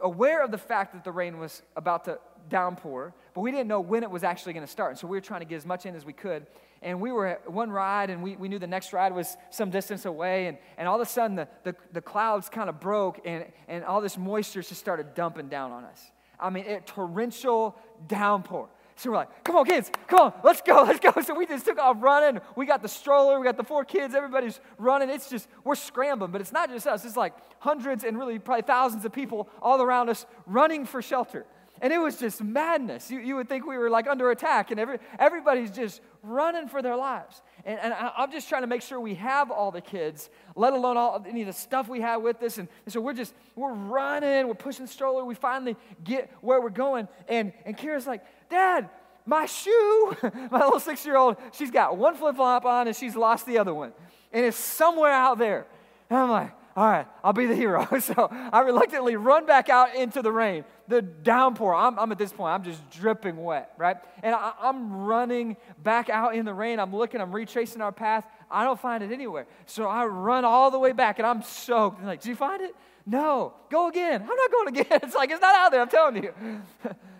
[0.00, 2.18] aware of the fact that the rain was about to
[2.50, 4.90] downpour, but we didn't know when it was actually going to start.
[4.90, 6.46] And so we were trying to get as much in as we could
[6.84, 9.70] and we were at one ride and we, we knew the next ride was some
[9.70, 13.20] distance away and, and all of a sudden the, the, the clouds kind of broke
[13.24, 16.10] and, and all this moisture just started dumping down on us.
[16.38, 18.68] I mean a torrential downpour.
[18.96, 21.12] So we're like come on kids come on let's go let's go.
[21.22, 22.40] So we just took off running.
[22.54, 25.08] We got the stroller we got the four kids everybody's running.
[25.08, 27.04] It's just we're scrambling but it's not just us.
[27.04, 31.46] It's like hundreds and really probably thousands of people all around us running for shelter
[31.84, 33.10] and it was just madness.
[33.10, 36.80] You, you would think we were like under attack, and every, everybody's just running for
[36.80, 37.42] their lives.
[37.66, 40.72] And, and I, am just trying to make sure we have all the kids, let
[40.72, 42.56] alone all any of the stuff we have with us.
[42.56, 45.26] And, and so we're just, we're running, we're pushing stroller.
[45.26, 47.06] We finally get where we're going.
[47.28, 48.88] And, and Kira's like, Dad,
[49.26, 50.16] my shoe,
[50.50, 53.58] my little six year old, she's got one flip flop on and she's lost the
[53.58, 53.92] other one.
[54.32, 55.66] And it's somewhere out there.
[56.08, 57.86] And I'm like, all right, I'll be the hero.
[58.00, 61.74] So I reluctantly run back out into the rain, the downpour.
[61.74, 63.96] I'm, I'm at this point, I'm just dripping wet, right?
[64.22, 66.78] And I, am running back out in the rain.
[66.78, 68.26] I'm looking, I'm retracing our path.
[68.50, 69.46] I don't find it anywhere.
[69.66, 71.98] So I run all the way back and I'm soaked.
[71.98, 72.74] And like, did you find it?
[73.06, 74.22] No, go again.
[74.22, 74.86] I'm not going again.
[75.02, 76.32] It's like, it's not out there, I'm telling you.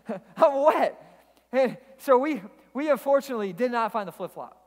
[0.37, 1.01] I'm wet.
[1.53, 4.64] And so we, we unfortunately did not find the flip flop.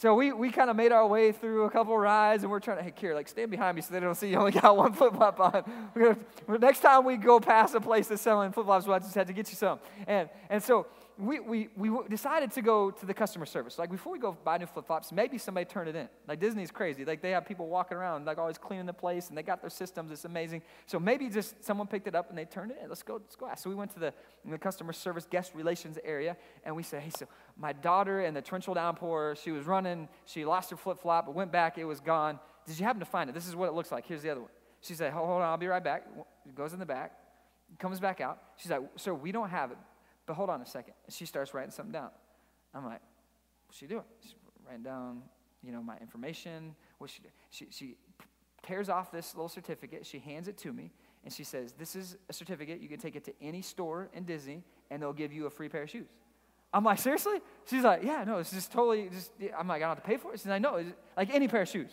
[0.00, 2.78] So we, we kind of made our way through a couple rides, and we're trying
[2.78, 4.94] to, hey, Kira, like, stand behind me so they don't see you only got one
[4.94, 5.62] flip flop on.
[5.94, 9.26] Gonna, next time we go past a place that's selling flip flops, we'll just have
[9.26, 9.78] to get you some.
[10.06, 10.86] And, and so
[11.20, 13.78] we, we, we decided to go to the customer service.
[13.78, 16.08] Like, before we go buy new flip flops, maybe somebody turn it in.
[16.26, 17.04] Like, Disney's crazy.
[17.04, 19.70] Like, they have people walking around, like, always cleaning the place, and they got their
[19.70, 20.10] systems.
[20.10, 20.62] It's amazing.
[20.86, 22.88] So maybe just someone picked it up and they turned it in.
[22.88, 23.62] Let's go, let's go ask.
[23.62, 27.10] So we went to the, the customer service guest relations area, and we said, hey,
[27.10, 31.26] so my daughter in the torrential downpour, she was running, she lost her flip flop,
[31.26, 32.38] but went back, it was gone.
[32.66, 33.34] Did you happen to find it?
[33.34, 34.06] This is what it looks like.
[34.06, 34.50] Here's the other one.
[34.80, 36.06] She said, hold on, I'll be right back.
[36.54, 37.12] Goes in the back,
[37.78, 38.38] comes back out.
[38.56, 39.78] She's like, sir, we don't have it,
[40.30, 40.94] but hold on a second.
[41.06, 42.10] And she starts writing something down.
[42.72, 43.00] I'm like,
[43.66, 44.04] what's she doing?
[44.22, 45.22] She's writing down,
[45.60, 46.76] you know, my information.
[46.98, 47.32] What she, doing?
[47.50, 47.96] she, she
[48.62, 50.06] tears off this little certificate.
[50.06, 50.92] She hands it to me,
[51.24, 52.80] and she says, this is a certificate.
[52.80, 55.68] You can take it to any store in Disney, and they'll give you a free
[55.68, 56.06] pair of shoes.
[56.72, 57.40] I'm like, seriously?
[57.68, 60.16] She's like, yeah, no, it's just totally just, I'm like, I don't have to pay
[60.16, 60.38] for it.
[60.38, 60.84] She's like, no,
[61.16, 61.90] like any pair of shoes.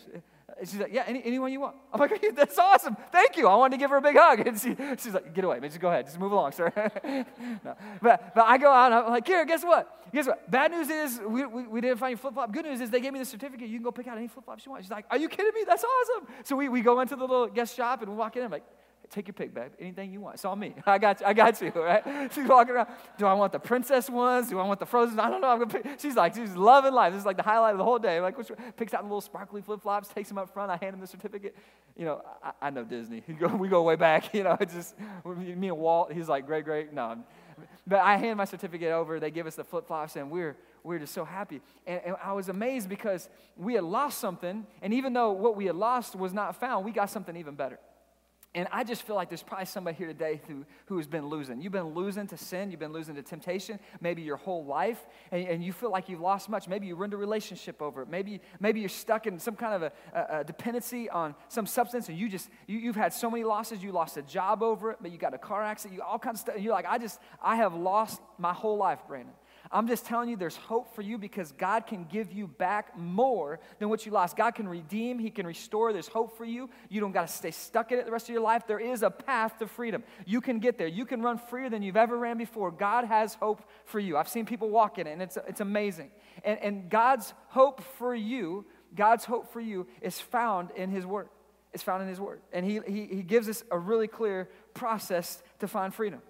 [0.60, 1.76] She's like, yeah, any, anyone you want.
[1.92, 2.96] I'm like, that's awesome.
[3.12, 3.46] Thank you.
[3.46, 4.40] I wanted to give her a big hug.
[4.48, 5.60] And she, she's like, get away.
[5.60, 6.06] Man, just go ahead.
[6.06, 6.72] Just move along, sir.
[7.64, 7.76] no.
[8.02, 10.10] but, but I go out and I'm like, here, guess what?
[10.12, 10.50] Guess what?
[10.50, 12.52] Bad news is we, we, we didn't find flip flop.
[12.52, 13.68] Good news is they gave me the certificate.
[13.68, 14.84] You can go pick out any flip flops you want.
[14.84, 15.64] She's like, are you kidding me?
[15.66, 16.28] That's awesome.
[16.44, 18.42] So we, we go into the little guest shop and we walk in.
[18.42, 18.64] I'm like,
[19.10, 19.70] Take your pick, babe.
[19.80, 20.34] Anything you want.
[20.34, 20.74] It's all me.
[20.86, 21.26] I got you.
[21.26, 22.30] I got you, right?
[22.32, 22.88] She's walking around.
[23.16, 24.50] Do I want the princess ones?
[24.50, 25.18] Do I want the frozen?
[25.18, 25.48] I don't know.
[25.48, 26.00] I'm gonna pick.
[26.00, 27.12] She's like, she's loving life.
[27.12, 28.20] This is like the highlight of the whole day.
[28.20, 30.70] Like, which, picks out the little sparkly flip flops, takes them up front.
[30.70, 31.56] I hand him the certificate.
[31.96, 33.22] You know, I, I know Disney.
[33.58, 34.34] we go way back.
[34.34, 34.94] You know, it's just
[35.24, 36.12] me and Walt.
[36.12, 36.92] He's like, great, great.
[36.92, 37.18] No,
[37.86, 39.18] but I hand my certificate over.
[39.18, 41.60] They give us the flip flops, and we're we're just so happy.
[41.86, 45.66] And, and, I was amazed because we had lost something, and even though what we
[45.66, 47.78] had lost was not found, we got something even better.
[48.54, 51.60] And I just feel like there's probably somebody here today who, who has been losing.
[51.60, 54.98] You've been losing to sin, you've been losing to temptation, maybe your whole life,
[55.30, 56.66] and, and you feel like you've lost much.
[56.66, 58.08] Maybe you ruined a relationship over it.
[58.08, 62.08] Maybe, maybe you're stuck in some kind of a, a, a dependency on some substance,
[62.08, 63.82] and you just, you, you've had so many losses.
[63.82, 66.36] You lost a job over it, but you got a car accident, you all kinds
[66.36, 66.54] of stuff.
[66.54, 69.34] And you're like, I just, I have lost my whole life, Brandon.
[69.70, 73.60] I'm just telling you, there's hope for you because God can give you back more
[73.78, 74.36] than what you lost.
[74.36, 75.92] God can redeem, He can restore.
[75.92, 76.70] There's hope for you.
[76.88, 78.66] You don't got to stay stuck in it the rest of your life.
[78.66, 80.02] There is a path to freedom.
[80.24, 80.86] You can get there.
[80.86, 82.70] You can run freer than you've ever ran before.
[82.70, 84.16] God has hope for you.
[84.16, 86.10] I've seen people walk in it, and it's, it's amazing.
[86.44, 91.28] And, and God's hope for you, God's hope for you is found in His Word.
[91.74, 92.40] It's found in His Word.
[92.52, 96.22] And He, he, he gives us a really clear process to find freedom.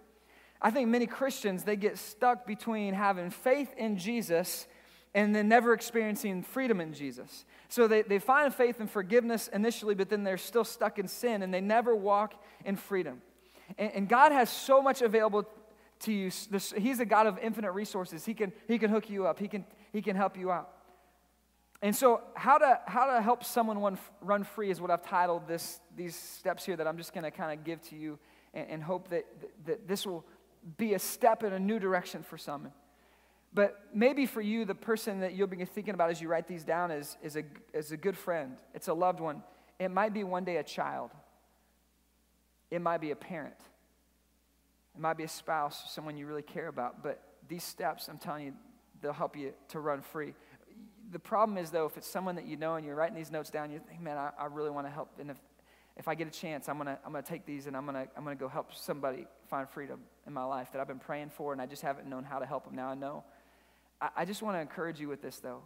[0.60, 4.66] I think many Christians, they get stuck between having faith in Jesus
[5.14, 7.44] and then never experiencing freedom in Jesus.
[7.68, 11.42] So they, they find faith and forgiveness initially, but then they're still stuck in sin
[11.42, 13.22] and they never walk in freedom.
[13.78, 15.48] And, and God has so much available
[16.00, 16.30] to you.
[16.50, 18.24] This, he's a God of infinite resources.
[18.24, 20.70] He can, he can hook you up, he can, he can help you out.
[21.80, 25.46] And so, how to, how to help someone run, run free is what I've titled
[25.46, 28.18] this, these steps here that I'm just going to kind of give to you
[28.52, 29.26] and, and hope that,
[29.66, 30.24] that this will
[30.76, 32.68] be a step in a new direction for some.
[33.54, 36.64] But maybe for you, the person that you'll be thinking about as you write these
[36.64, 38.56] down is, is, a, is a good friend.
[38.74, 39.42] It's a loved one.
[39.78, 41.10] It might be one day a child.
[42.70, 43.56] It might be a parent.
[44.94, 47.02] It might be a spouse, someone you really care about.
[47.02, 48.52] But these steps, I'm telling you,
[49.00, 50.34] they'll help you to run free.
[51.10, 53.48] The problem is, though, if it's someone that you know and you're writing these notes
[53.48, 55.08] down, you think, man, I, I really want to help.
[55.18, 55.38] And if,
[55.98, 57.96] if I get a chance, I'm going to I'm gonna take these and I'm going
[57.96, 61.30] to I'm gonna go help somebody find freedom in my life that I've been praying
[61.30, 62.74] for and I just haven't known how to help them.
[62.74, 63.24] Now I know.
[64.00, 65.62] I, I just want to encourage you with this, though.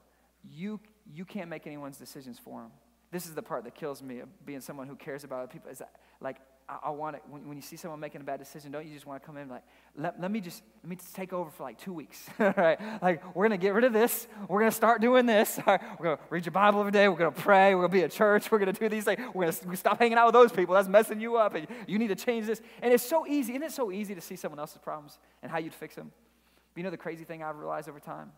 [0.50, 0.80] You,
[1.12, 2.70] you can't make anyone's decisions for them.
[3.10, 5.70] This is the part that kills me of being someone who cares about other people.
[5.70, 8.38] Is that, like, I, I want it, when, when you see someone making a bad
[8.38, 9.62] decision, don't you just want to come in like,
[9.96, 12.78] let, let me just, let me just take over for like two weeks, right?
[13.02, 14.26] Like, we're going to get rid of this.
[14.48, 15.58] We're going to start doing this.
[15.66, 15.80] Right?
[15.98, 17.08] We're going to read your Bible every day.
[17.08, 17.74] We're going to pray.
[17.74, 18.50] We're going to be at church.
[18.50, 19.20] We're going to do these things.
[19.32, 20.74] We're going to stop hanging out with those people.
[20.74, 21.54] That's messing you up.
[21.54, 22.60] And you need to change this.
[22.82, 23.52] And it's so easy.
[23.52, 26.10] Isn't it so easy to see someone else's problems and how you'd fix them?
[26.74, 28.32] But you know the crazy thing I've realized over time?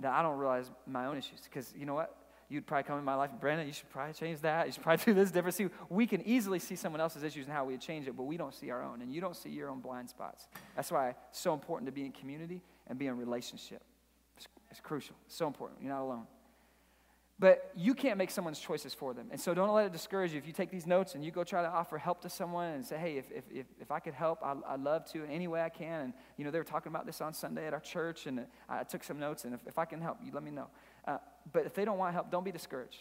[0.00, 1.40] That I don't realize my own issues.
[1.42, 2.14] Because you know what?
[2.48, 4.66] You'd probably come in my life, Brandon, you should probably change that.
[4.66, 5.54] You should probably do this different.
[5.54, 8.36] See, we can easily see someone else's issues and how we change it, but we
[8.36, 9.02] don't see our own.
[9.02, 10.48] And you don't see your own blind spots.
[10.74, 13.82] That's why it's so important to be in community and be in relationship.
[14.36, 15.16] It's, it's crucial.
[15.26, 15.80] It's so important.
[15.82, 16.26] You're not alone.
[17.40, 19.28] But you can't make someone's choices for them.
[19.30, 20.38] And so don't let it discourage you.
[20.38, 22.84] If you take these notes and you go try to offer help to someone and
[22.84, 25.46] say, hey, if, if, if, if I could help, I, I'd love to in any
[25.46, 26.00] way I can.
[26.00, 28.82] And, you know, they were talking about this on Sunday at our church, and I
[28.82, 30.66] took some notes, and if, if I can help you, let me know.
[31.52, 32.98] But if they don't want help, don't be discouraged.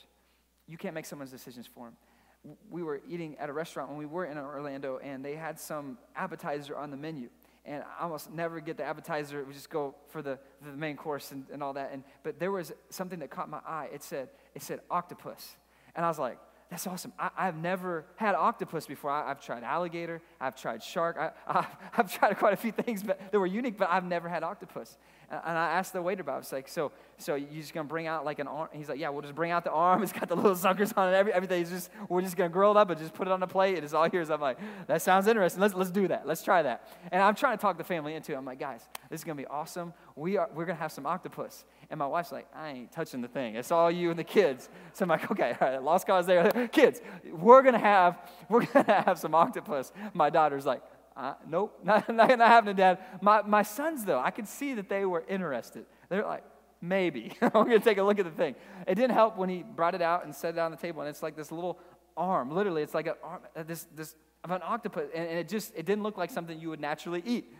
[0.67, 2.57] You can't make someone's decisions for them.
[2.69, 5.97] We were eating at a restaurant when we were in Orlando, and they had some
[6.15, 7.29] appetizer on the menu.
[7.65, 9.43] And I almost never get the appetizer.
[9.43, 11.91] We just go for the, the main course and, and all that.
[11.91, 13.89] And, but there was something that caught my eye.
[13.93, 15.57] It said, it said octopus.
[15.93, 16.37] And I was like,
[16.69, 17.13] that's awesome.
[17.17, 19.09] I, have never had octopus before.
[19.09, 20.21] I, have tried alligator.
[20.39, 21.17] I've tried shark.
[21.17, 24.43] I, have tried quite a few things but, that were unique, but I've never had
[24.43, 24.97] octopus.
[25.29, 26.35] And, and I asked the waiter about it.
[26.35, 28.67] I was like, so, so you just going to bring out like an arm?
[28.73, 30.03] He's like, yeah, we'll just bring out the arm.
[30.07, 31.15] It's got the little suckers on it.
[31.15, 33.39] Every, everything's just, we're just going to grill it up and just put it on
[33.39, 33.81] the plate.
[33.81, 34.29] It's all yours.
[34.29, 35.61] I'm like, that sounds interesting.
[35.61, 36.27] Let's, let's do that.
[36.27, 36.85] Let's try that.
[37.13, 38.35] And I'm trying to talk the family into it.
[38.35, 39.93] I'm like, guys, this is going to be awesome.
[40.17, 41.63] We are, we're going to have some octopus.
[41.89, 43.55] And my wife's like, I ain't touching the thing.
[43.55, 44.69] It's all you and the kids.
[44.93, 46.67] So I'm like, okay, all right, lost cause there.
[46.71, 48.17] kids, we're gonna have,
[48.49, 49.91] we're gonna have some octopus.
[50.13, 50.81] My daughter's like,
[51.15, 52.99] uh, nope, not, not, not happening, Dad.
[53.21, 55.85] My, my sons, though, I could see that they were interested.
[56.09, 56.43] They're like,
[56.81, 57.31] maybe.
[57.41, 58.55] I'm gonna take a look at the thing.
[58.85, 61.09] It didn't help when he brought it out and set it on the table, and
[61.09, 61.79] it's like this little
[62.15, 62.51] arm.
[62.51, 65.73] Literally, it's like an arm, uh, this, this of an octopus, and, and it just,
[65.75, 67.53] it didn't look like something you would naturally eat.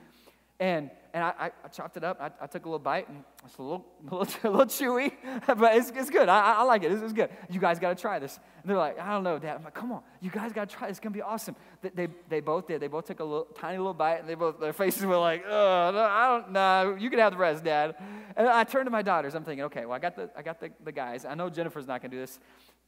[0.60, 2.20] And, and I, I chopped it up.
[2.20, 5.12] I, I took a little bite, and it's a little, a little, a little chewy,
[5.46, 6.30] but it's, it's good.
[6.30, 6.92] I, I like it.
[6.92, 7.30] It's, it's good.
[7.50, 8.40] You guys got to try this.
[8.62, 9.58] And they're like, I don't know, Dad.
[9.58, 10.02] I'm like, come on.
[10.20, 10.98] You guys got to try this.
[10.98, 11.56] It's going to be awesome.
[11.82, 12.82] They, they, they, both did.
[12.82, 15.44] They both took a little, tiny little bite, and they both, their faces were like,
[15.48, 16.98] oh, I don't know.
[17.00, 17.96] You can have the rest, Dad.
[18.36, 19.36] And I turned to my daughters.
[19.36, 21.24] I'm thinking, okay, well, I got the, I got the, the guys.
[21.24, 22.40] I know Jennifer's not going to do this.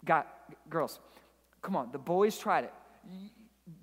[0.05, 0.27] Got,
[0.69, 0.99] girls,
[1.61, 1.91] come on.
[1.91, 2.73] The boys tried it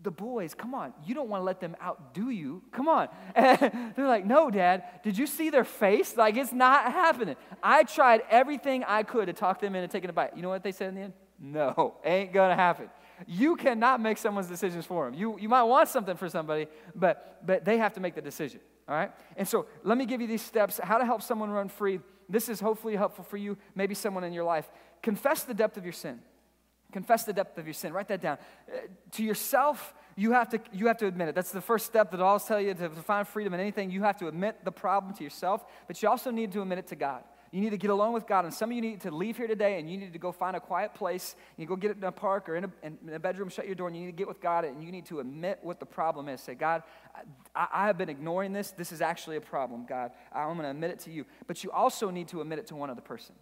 [0.03, 2.63] the boys, come on, you don't want to let them outdo you.
[2.73, 3.09] Come on.
[3.35, 6.17] And they're like, no, Dad, did you see their face?
[6.17, 7.37] Like, it's not happening.
[7.63, 10.37] I tried everything I could to talk them into taking a bite.
[10.37, 11.13] You know what they said in the end?
[11.39, 12.89] No, ain't going to happen.
[13.27, 15.15] You cannot make someone's decisions for them.
[15.15, 18.61] You, you might want something for somebody, but, but they have to make the decision.
[18.89, 19.11] All right?
[19.37, 22.01] And so let me give you these steps how to help someone run free.
[22.29, 24.71] This is hopefully helpful for you, maybe someone in your life.
[25.03, 26.21] Confess the depth of your sin.
[26.93, 27.93] Confess the depth of your sin.
[27.93, 28.39] Write that down.
[28.69, 28.79] Uh,
[29.13, 31.35] to yourself, you have to, you have to admit it.
[31.35, 33.91] That's the first step that I'll tell you to, to find freedom in anything.
[33.91, 36.87] You have to admit the problem to yourself, but you also need to admit it
[36.89, 37.25] to God.
[37.53, 38.45] You need to get alone with God.
[38.45, 40.57] And some of you need to leave here today and you need to go find
[40.57, 41.37] a quiet place.
[41.57, 43.75] You go get it in a park or in a, in a bedroom, shut your
[43.75, 45.87] door, and you need to get with God and you need to admit what the
[45.87, 46.41] problem is.
[46.41, 46.83] Say, God,
[47.55, 48.73] I, I have been ignoring this.
[48.73, 50.11] This is actually a problem, God.
[50.33, 51.25] I'm going to admit it to you.
[51.47, 53.35] But you also need to admit it to one other person.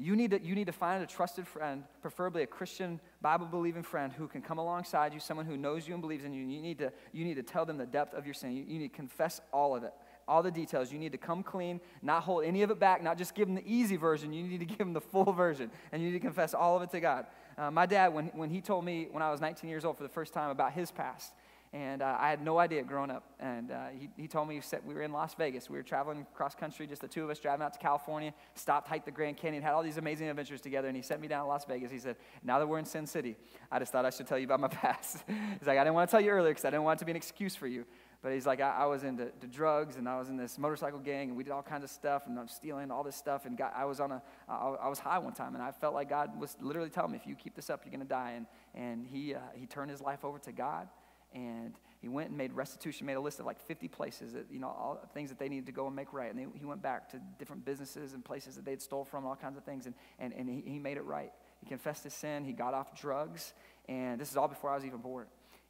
[0.00, 3.82] You need, to, you need to find a trusted friend, preferably a Christian, Bible believing
[3.82, 6.46] friend who can come alongside you, someone who knows you and believes in you.
[6.46, 8.52] You need to, you need to tell them the depth of your sin.
[8.52, 9.92] You, you need to confess all of it,
[10.28, 10.92] all the details.
[10.92, 13.56] You need to come clean, not hold any of it back, not just give them
[13.56, 14.32] the easy version.
[14.32, 16.82] You need to give them the full version, and you need to confess all of
[16.82, 17.26] it to God.
[17.56, 20.04] Uh, my dad, when, when he told me when I was 19 years old for
[20.04, 21.32] the first time about his past,
[21.72, 23.24] and uh, I had no idea growing up.
[23.38, 25.68] And uh, he, he told me we were in Las Vegas.
[25.68, 28.88] We were traveling cross country, just the two of us driving out to California, stopped,
[28.88, 30.88] hiked the Grand Canyon, had all these amazing adventures together.
[30.88, 31.90] And he sent me down to Las Vegas.
[31.90, 33.36] He said, Now that we're in Sin City,
[33.70, 35.24] I just thought I should tell you about my past.
[35.26, 37.04] he's like, I didn't want to tell you earlier because I didn't want it to
[37.04, 37.84] be an excuse for you.
[38.22, 41.28] But he's like, I, I was into drugs and I was in this motorcycle gang
[41.28, 43.44] and we did all kinds of stuff and I'm stealing all this stuff.
[43.44, 46.08] And I was on a, I, I was high one time and I felt like
[46.08, 48.32] God was literally telling me, if you keep this up, you're going to die.
[48.32, 50.88] And, and he, uh, he turned his life over to God
[51.34, 54.60] and he went and made restitution, made a list of like 50 places that, you
[54.60, 56.30] know, all things that they needed to go and make right.
[56.30, 59.36] And they, he went back to different businesses and places that they'd stole from, all
[59.36, 61.32] kinds of things, and, and, and he, he made it right.
[61.60, 63.52] He confessed his sin, he got off drugs,
[63.88, 65.26] and this is all before I was even born.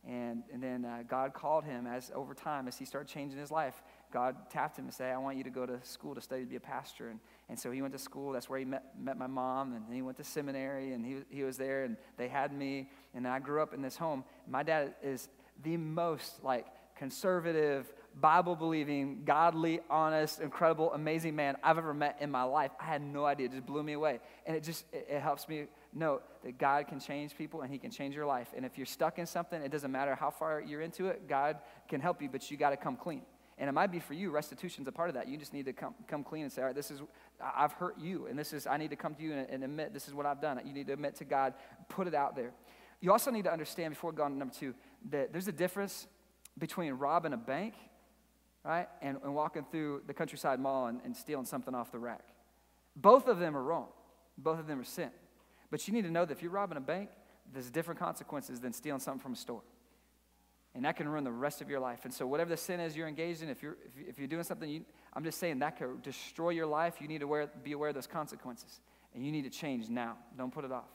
[0.06, 3.50] And, and then uh, God called him as over time, as he started changing his
[3.50, 3.82] life,
[4.12, 6.48] God tapped him and said, I want you to go to school to study to
[6.48, 7.08] be a pastor.
[7.08, 8.32] And, and so he went to school.
[8.32, 9.74] That's where he met, met my mom.
[9.74, 12.88] And he went to seminary and he, he was there and they had me.
[13.12, 14.24] And I grew up in this home.
[14.46, 15.28] My dad is
[15.62, 22.30] the most like conservative, Bible believing, godly, honest, incredible, amazing man I've ever met in
[22.30, 22.72] my life.
[22.80, 23.46] I had no idea.
[23.46, 24.20] It just blew me away.
[24.46, 27.78] And it just it, it helps me know that God can change people and He
[27.78, 28.48] can change your life.
[28.56, 31.58] And if you're stuck in something, it doesn't matter how far you're into it, God
[31.88, 33.22] can help you, but you got to come clean.
[33.60, 35.26] And it might be for you, restitution's a part of that.
[35.26, 37.02] You just need to come, come clean and say, all right, this is,
[37.40, 38.26] I've hurt you.
[38.26, 40.26] And this is, I need to come to you and, and admit this is what
[40.26, 40.60] I've done.
[40.64, 41.54] You need to admit to God,
[41.88, 42.52] put it out there.
[43.00, 44.74] You also need to understand, before going to number two,
[45.10, 46.06] that there's a difference
[46.58, 47.74] between robbing a bank,
[48.64, 52.24] right, and, and walking through the countryside mall and, and stealing something off the rack.
[52.96, 53.88] Both of them are wrong.
[54.36, 55.10] Both of them are sin.
[55.70, 57.10] But you need to know that if you're robbing a bank,
[57.52, 59.62] there's different consequences than stealing something from a store.
[60.74, 62.04] And that can ruin the rest of your life.
[62.04, 63.76] And so, whatever the sin is you're engaged in, if you're,
[64.06, 64.84] if you're doing something, you,
[65.14, 66.96] I'm just saying that could destroy your life.
[67.00, 68.80] You need to be aware of those consequences.
[69.14, 70.16] And you need to change now.
[70.36, 70.90] Don't put it off.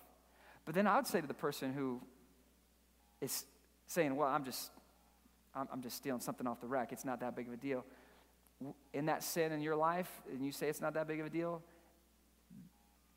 [0.66, 2.02] But then I would say to the person who
[3.20, 3.46] is
[3.88, 4.72] saying, well, I'm just,
[5.56, 6.92] I'm, I'm just stealing something off the rack.
[6.92, 7.86] It's not that big of a deal.
[8.94, 11.30] In that sin in your life, and you say it's not that big of a
[11.30, 11.62] deal,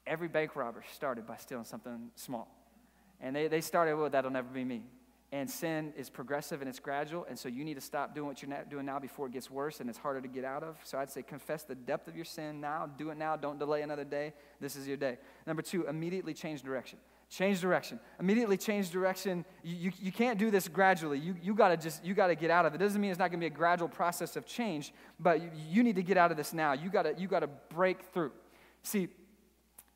[0.07, 2.49] every bank robber started by stealing something small.
[3.21, 4.83] And they, they started, well, that'll never be me.
[5.33, 8.41] And sin is progressive and it's gradual, and so you need to stop doing what
[8.43, 10.77] you're doing now before it gets worse and it's harder to get out of.
[10.85, 13.83] So I'd say confess the depth of your sin now, do it now, don't delay
[13.83, 14.35] another day.
[14.61, 15.19] This is your day.
[15.45, 17.01] Number two, immediately change direction.
[17.29, 17.99] Change direction.
[18.21, 19.45] Immediately change direction.
[19.65, 21.19] You, you, you can't do this gradually.
[21.19, 22.77] You, you got to just, you got to get out of it.
[22.77, 25.51] It doesn't mean it's not going to be a gradual process of change, but you,
[25.69, 26.73] you need to get out of this now.
[26.73, 28.33] You got to, you got to break through.
[28.85, 29.09] See,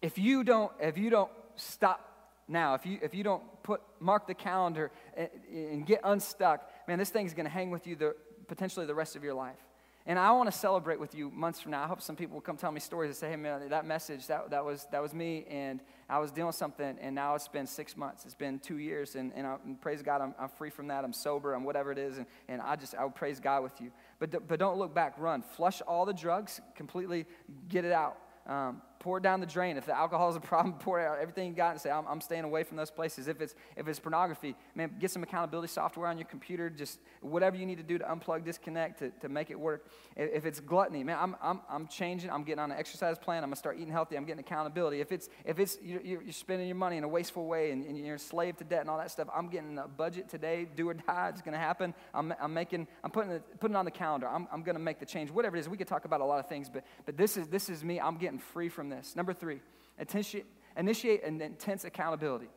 [0.03, 4.27] if you don't, if you don't stop now, if you, if you don't put, mark
[4.27, 7.95] the calendar and, and get unstuck, man, this thing is going to hang with you
[7.95, 8.17] the,
[8.49, 9.59] potentially the rest of your life.
[10.07, 11.85] And I want to celebrate with you months from now.
[11.85, 14.27] I hope some people will come tell me stories and say, hey, man, that message,
[14.29, 17.49] that, that, was, that was me, and I was dealing with something, and now it's
[17.49, 18.25] been six months.
[18.25, 21.05] It's been two years, and, and, I, and praise God, I'm, I'm, free from that.
[21.05, 23.79] I'm sober, I'm whatever it is, and, and I just, I would praise God with
[23.81, 23.93] you.
[24.19, 25.43] But, but don't look back, run.
[25.43, 27.27] Flush all the drugs, completely
[27.69, 28.17] get it out.
[28.47, 29.77] Um, pour it down the drain.
[29.77, 32.21] If the alcohol is a problem, pour out everything you got and say, I'm, I'm
[32.21, 33.27] staying away from those places.
[33.27, 36.71] If it's, if it's pornography, man, get some accountability software on your computer.
[36.71, 39.87] Just whatever you need to do to unplug, disconnect, to, to make it work.
[40.17, 42.31] If, it's gluttony, man, I'm, I'm, I'm changing.
[42.31, 43.39] I'm getting on an exercise plan.
[43.39, 44.17] I'm going to start eating healthy.
[44.17, 45.01] I'm getting accountability.
[45.01, 47.97] If it's, if it's you're, you're spending your money in a wasteful way and, and
[47.99, 50.89] you're a slave to debt and all that stuff, I'm getting a budget today, do
[50.89, 51.29] or die.
[51.31, 51.95] It's going to happen.
[52.13, 54.29] I'm, I'm making, I'm putting it, putting it on the calendar.
[54.29, 55.31] I'm, I'm going to make the change.
[55.31, 57.49] Whatever it is, we could talk about a lot of things, but, but this, is,
[57.49, 57.99] this is me.
[57.99, 59.17] I'm getting free from this.
[59.17, 59.61] Number three,
[59.99, 62.49] initiate, initiate an intense accountability.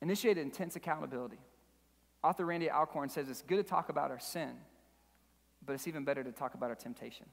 [0.00, 1.38] Initiate intense accountability.
[2.22, 4.52] Author Randy Alcorn says it's good to talk about our sin,
[5.64, 7.26] but it's even better to talk about our temptation.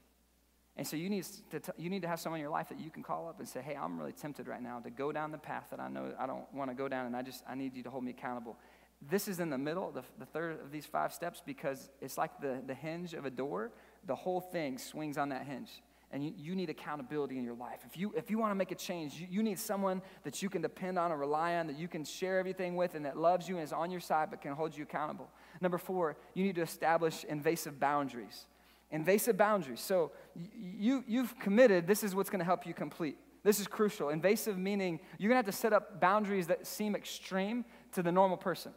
[0.76, 2.80] And so you need to, t- you need to have someone in your life that
[2.80, 5.30] you can call up and say, hey, I'm really tempted right now to go down
[5.30, 7.54] the path that I know I don't want to go down, and I just, I
[7.54, 8.56] need you to hold me accountable.
[9.10, 12.40] This is in the middle, the, the third of these five steps, because it's like
[12.40, 13.72] the, the hinge of a door.
[14.06, 15.82] The whole thing swings on that hinge
[16.12, 17.80] and you, you, need accountability in your life.
[17.86, 20.50] If you, if you want to make a change, you, you, need someone that you
[20.50, 23.48] can depend on and rely on, that you can share everything with, and that loves
[23.48, 25.30] you and is on your side but can hold you accountable.
[25.60, 28.46] Number four, you need to establish invasive boundaries.
[28.90, 29.80] Invasive boundaries.
[29.80, 30.12] So
[30.54, 33.16] you, you've committed, this is what's going to help you complete.
[33.42, 34.10] This is crucial.
[34.10, 38.12] Invasive meaning you're going to have to set up boundaries that seem extreme to the
[38.12, 38.72] normal person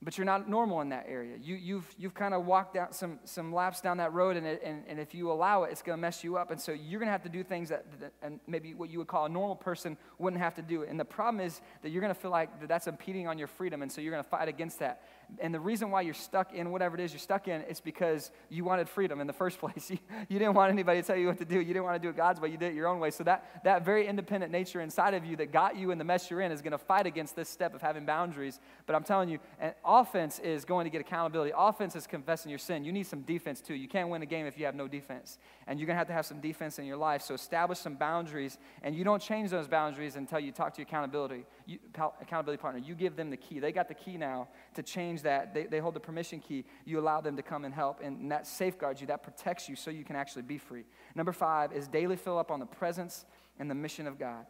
[0.00, 1.36] but you're not normal in that area.
[1.40, 4.62] You, you've, you've kind of walked down some, some laps down that road, and, it,
[4.64, 6.52] and, and if you allow it, it's going to mess you up.
[6.52, 8.98] And so you're going to have to do things that, that, and maybe what you
[8.98, 10.84] would call a normal person wouldn't have to do.
[10.84, 13.48] And the problem is that you're going to feel like that that's impeding on your
[13.48, 15.02] freedom, and so you're going to fight against that.
[15.40, 18.30] And the reason why you're stuck in whatever it is you're stuck in is because
[18.48, 19.90] you wanted freedom in the first place.
[19.90, 19.98] You,
[20.28, 21.60] you didn't want anybody to tell you what to do.
[21.60, 22.48] You didn't want to do it God's way.
[22.48, 23.10] You did it your own way.
[23.10, 26.30] So that, that very independent nature inside of you that got you in the mess
[26.30, 28.58] you're in is going to fight against this step of having boundaries.
[28.86, 29.38] But I'm telling you,
[29.84, 31.52] offense is going to get accountability.
[31.56, 32.84] Offense is confessing your sin.
[32.84, 33.74] You need some defense too.
[33.74, 35.38] You can't win a game if you have no defense.
[35.66, 37.22] And you're going to have to have some defense in your life.
[37.22, 38.58] So establish some boundaries.
[38.82, 42.80] And you don't change those boundaries until you talk to your accountability, you, accountability partner.
[42.80, 43.58] You give them the key.
[43.58, 45.54] They got the key now to change that.
[45.54, 48.00] They, they hold the permission key, you allow them to come and help.
[48.02, 50.84] And that safeguards you, that protects you so you can actually be free.
[51.14, 53.24] Number five is daily fill up on the presence
[53.58, 54.46] and the mission of God.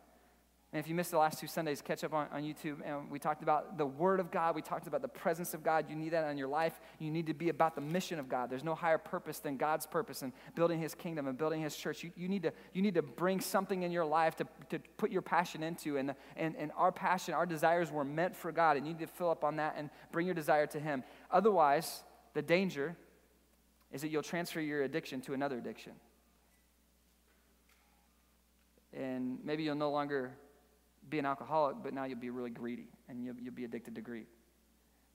[0.70, 2.80] And if you missed the last two Sundays, catch up on, on YouTube.
[2.84, 4.54] And we talked about the Word of God.
[4.54, 5.86] We talked about the presence of God.
[5.88, 6.78] You need that in your life.
[6.98, 8.50] You need to be about the mission of God.
[8.50, 12.04] There's no higher purpose than God's purpose in building His kingdom and building His church.
[12.04, 15.10] You, you, need, to, you need to bring something in your life to, to put
[15.10, 15.96] your passion into.
[15.96, 18.76] And, and, and our passion, our desires were meant for God.
[18.76, 21.02] And you need to fill up on that and bring your desire to Him.
[21.30, 22.02] Otherwise,
[22.34, 22.94] the danger
[23.90, 25.92] is that you'll transfer your addiction to another addiction.
[28.92, 30.32] And maybe you'll no longer
[31.11, 34.00] be an alcoholic, but now you'll be really greedy and you'll, you'll be addicted to
[34.00, 34.26] greed.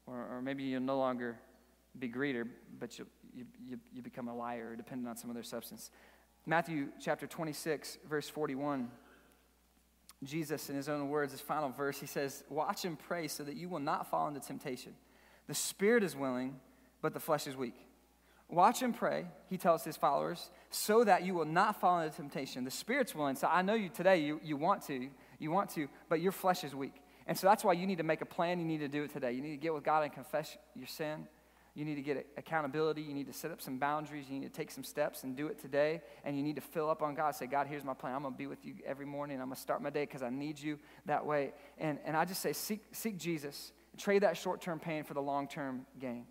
[0.07, 1.37] Or, or maybe you'll no longer
[1.97, 2.47] be greeter,
[2.79, 5.91] but you, you, you become a liar dependent on some other substance.
[6.45, 8.89] Matthew chapter 26, verse 41.
[10.23, 13.55] Jesus, in his own words, his final verse, he says, Watch and pray so that
[13.55, 14.93] you will not fall into temptation.
[15.47, 16.59] The spirit is willing,
[17.01, 17.75] but the flesh is weak.
[18.49, 22.63] Watch and pray, he tells his followers, so that you will not fall into temptation.
[22.63, 23.35] The spirit's willing.
[23.35, 25.09] So I know you today, you, you want to,
[25.43, 26.95] you want to, but your flesh is weak.
[27.27, 28.59] And so that's why you need to make a plan.
[28.59, 29.31] You need to do it today.
[29.31, 31.27] You need to get with God and confess your sin.
[31.75, 33.01] You need to get accountability.
[33.01, 34.25] You need to set up some boundaries.
[34.29, 36.01] You need to take some steps and do it today.
[36.23, 37.33] And you need to fill up on God.
[37.35, 38.13] Say, God, here's my plan.
[38.13, 39.39] I'm going to be with you every morning.
[39.39, 41.53] I'm going to start my day because I need you that way.
[41.79, 43.71] And, and I just say, seek, seek Jesus.
[43.97, 46.25] Trade that short term pain for the long term gain.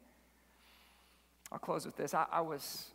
[1.50, 2.14] I'll close with this.
[2.14, 2.86] I, I, was,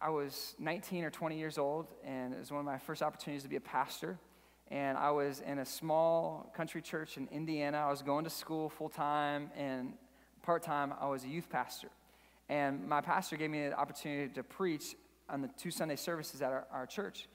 [0.00, 3.42] I was 19 or 20 years old, and it was one of my first opportunities
[3.42, 4.18] to be a pastor
[4.72, 7.76] and I was in a small country church in Indiana.
[7.76, 9.92] I was going to school full time, and
[10.42, 11.88] part time, I was a youth pastor.
[12.48, 14.96] And my pastor gave me the opportunity to preach
[15.28, 17.28] on the two Sunday services at our, our church.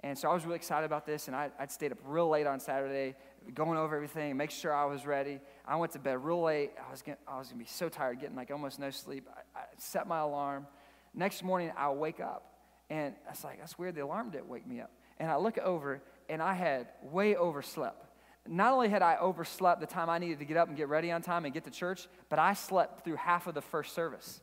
[0.00, 2.46] And so I was really excited about this, and I, would stayed up real late
[2.46, 3.14] on Saturday,
[3.54, 5.40] going over everything, make sure I was ready.
[5.66, 6.72] I went to bed real late.
[6.86, 9.26] I was gonna, I was gonna be so tired, getting like almost no sleep.
[9.34, 10.66] I, I set my alarm.
[11.14, 12.52] Next morning, I wake up,
[12.90, 13.94] and I was like, that's weird.
[13.94, 14.90] The alarm didn't wake me up.
[15.18, 16.02] And I look over,
[16.32, 18.06] and I had way overslept.
[18.48, 21.12] Not only had I overslept the time I needed to get up and get ready
[21.12, 24.40] on time and get to church, but I slept through half of the first service.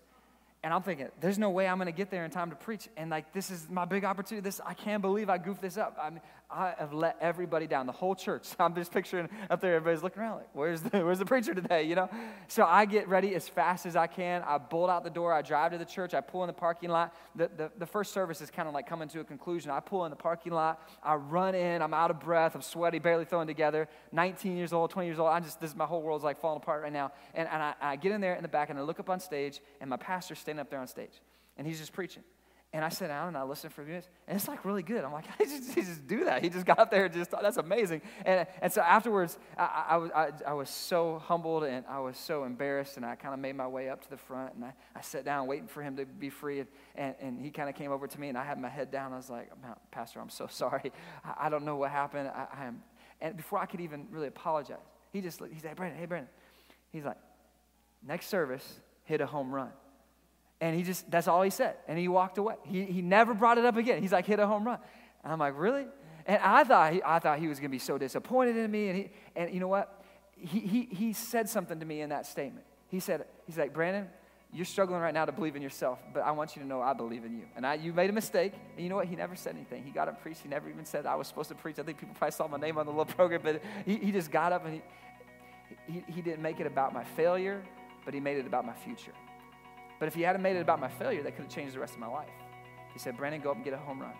[0.62, 2.90] And I'm thinking, there's no way I'm going to get there in time to preach.
[2.98, 4.44] And like, this is my big opportunity.
[4.44, 5.98] This, I can't believe I goofed this up.
[6.02, 8.48] I mean, I have let everybody down, the whole church.
[8.60, 11.84] I'm just picturing up there, everybody's looking around like, where's the, where's the preacher today,
[11.84, 12.10] you know?
[12.48, 14.42] So I get ready as fast as I can.
[14.42, 15.32] I bolt out the door.
[15.32, 16.14] I drive to the church.
[16.14, 17.16] I pull in the parking lot.
[17.36, 19.72] The, the, the first service is kind of like coming to a conclusion.
[19.72, 20.82] I pull in the parking lot.
[21.04, 21.82] I run in.
[21.82, 22.56] I'm out of breath.
[22.56, 23.88] I'm sweaty, barely throwing together.
[24.12, 25.30] 19 years old, 20 years old.
[25.30, 27.12] I'm just, this, my whole world's like falling apart right now.
[27.36, 29.20] And, and I, I get in there in the back and I look up on
[29.20, 31.22] stage and my pastor's standing up there on stage
[31.58, 32.24] and he's just preaching.
[32.72, 34.84] And I sat down and I listen for a few minutes, and it's like really
[34.84, 35.04] good.
[35.04, 36.44] I'm like, he just, he just do that.
[36.44, 38.04] He just got up there and just thought, that's amazing.
[38.26, 42.16] And, and so afterwards, I, I, was, I, I was so humbled and I was
[42.16, 44.74] so embarrassed, and I kind of made my way up to the front, and I,
[44.96, 46.64] I sat down waiting for him to be free.
[46.94, 49.14] And, and, he kind of came over to me, and I had my head down.
[49.14, 49.52] I was like,
[49.90, 50.92] Pastor, I'm so sorry.
[51.26, 52.30] I, I don't know what happened.
[52.30, 52.84] I, I am.
[53.20, 54.78] And before I could even really apologize,
[55.12, 56.30] he just, he said, hey, Brandon, hey, Brandon.
[56.92, 57.18] He's like,
[58.06, 59.70] next service, hit a home run.
[60.62, 61.76] And he just, that's all he said.
[61.88, 62.56] And he walked away.
[62.66, 64.02] He, he never brought it up again.
[64.02, 64.80] He's like, hit a home run.
[65.24, 65.86] And I'm like, really?
[66.26, 68.90] And I thought he, I thought he was going to be so disappointed in me.
[68.90, 70.04] And, he, and you know what?
[70.38, 72.66] He, he, he said something to me in that statement.
[72.90, 74.08] He said, he's like, Brandon,
[74.52, 76.94] you're struggling right now to believe in yourself, but I want you to know I
[76.94, 77.46] believe in you.
[77.56, 78.54] And I, you made a mistake.
[78.76, 79.08] And you know what?
[79.08, 79.84] He never said anything.
[79.84, 80.42] He got up preached.
[80.42, 81.78] He never even said I was supposed to preach.
[81.78, 84.32] I think people probably saw my name on the little program, but he, he just
[84.32, 84.82] got up and
[85.88, 87.64] he, he, he didn't make it about my failure,
[88.06, 89.14] but he made it about my future.
[90.00, 91.94] But if he hadn't made it about my failure, that could have changed the rest
[91.94, 92.30] of my life.
[92.94, 94.14] He said, Brandon, go up and get a home run.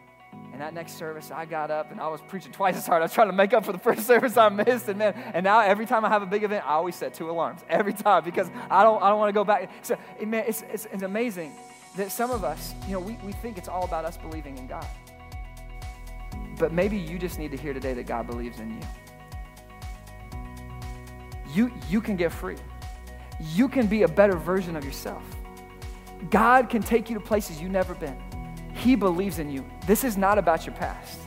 [0.52, 3.02] And that next service, I got up and I was preaching twice as hard.
[3.02, 4.88] I was trying to make up for the first service I missed.
[4.90, 7.30] And man, and now every time I have a big event, I always set two
[7.30, 9.72] alarms every time because I don't, I don't want to go back.
[9.82, 11.54] So, man, it's, it's, it's amazing
[11.96, 14.68] that some of us, you know, we, we think it's all about us believing in
[14.68, 14.86] God.
[16.58, 18.88] But maybe you just need to hear today that God believes in you.
[21.54, 22.58] You, you can get free.
[23.40, 25.24] You can be a better version of yourself.
[26.30, 28.18] God can take you to places you've never been.
[28.74, 29.66] He believes in you.
[29.88, 31.20] This is not about your past.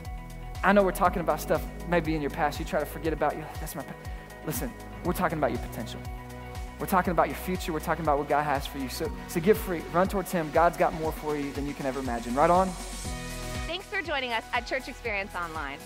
[0.62, 3.36] I know we're talking about stuff maybe in your past you try to forget about.
[3.36, 3.99] You that's my past.
[4.47, 4.72] Listen,
[5.05, 6.01] we're talking about your potential.
[6.78, 7.72] We're talking about your future.
[7.72, 8.88] We're talking about what God has for you.
[8.88, 9.82] So, so get free.
[9.93, 10.51] Run towards Him.
[10.53, 12.34] God's got more for you than you can ever imagine.
[12.34, 12.68] Right on?
[13.68, 15.78] Thanks for joining us at Church Experience Online.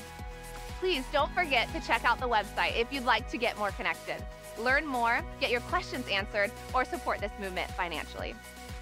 [0.81, 4.23] Please don't forget to check out the website if you'd like to get more connected,
[4.59, 8.35] learn more, get your questions answered, or support this movement financially.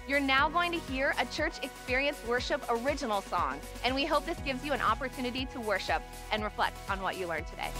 [0.07, 4.37] You're now going to hear a Church Experience Worship original song, and we hope this
[4.45, 7.71] gives you an opportunity to worship and reflect on what you learned today.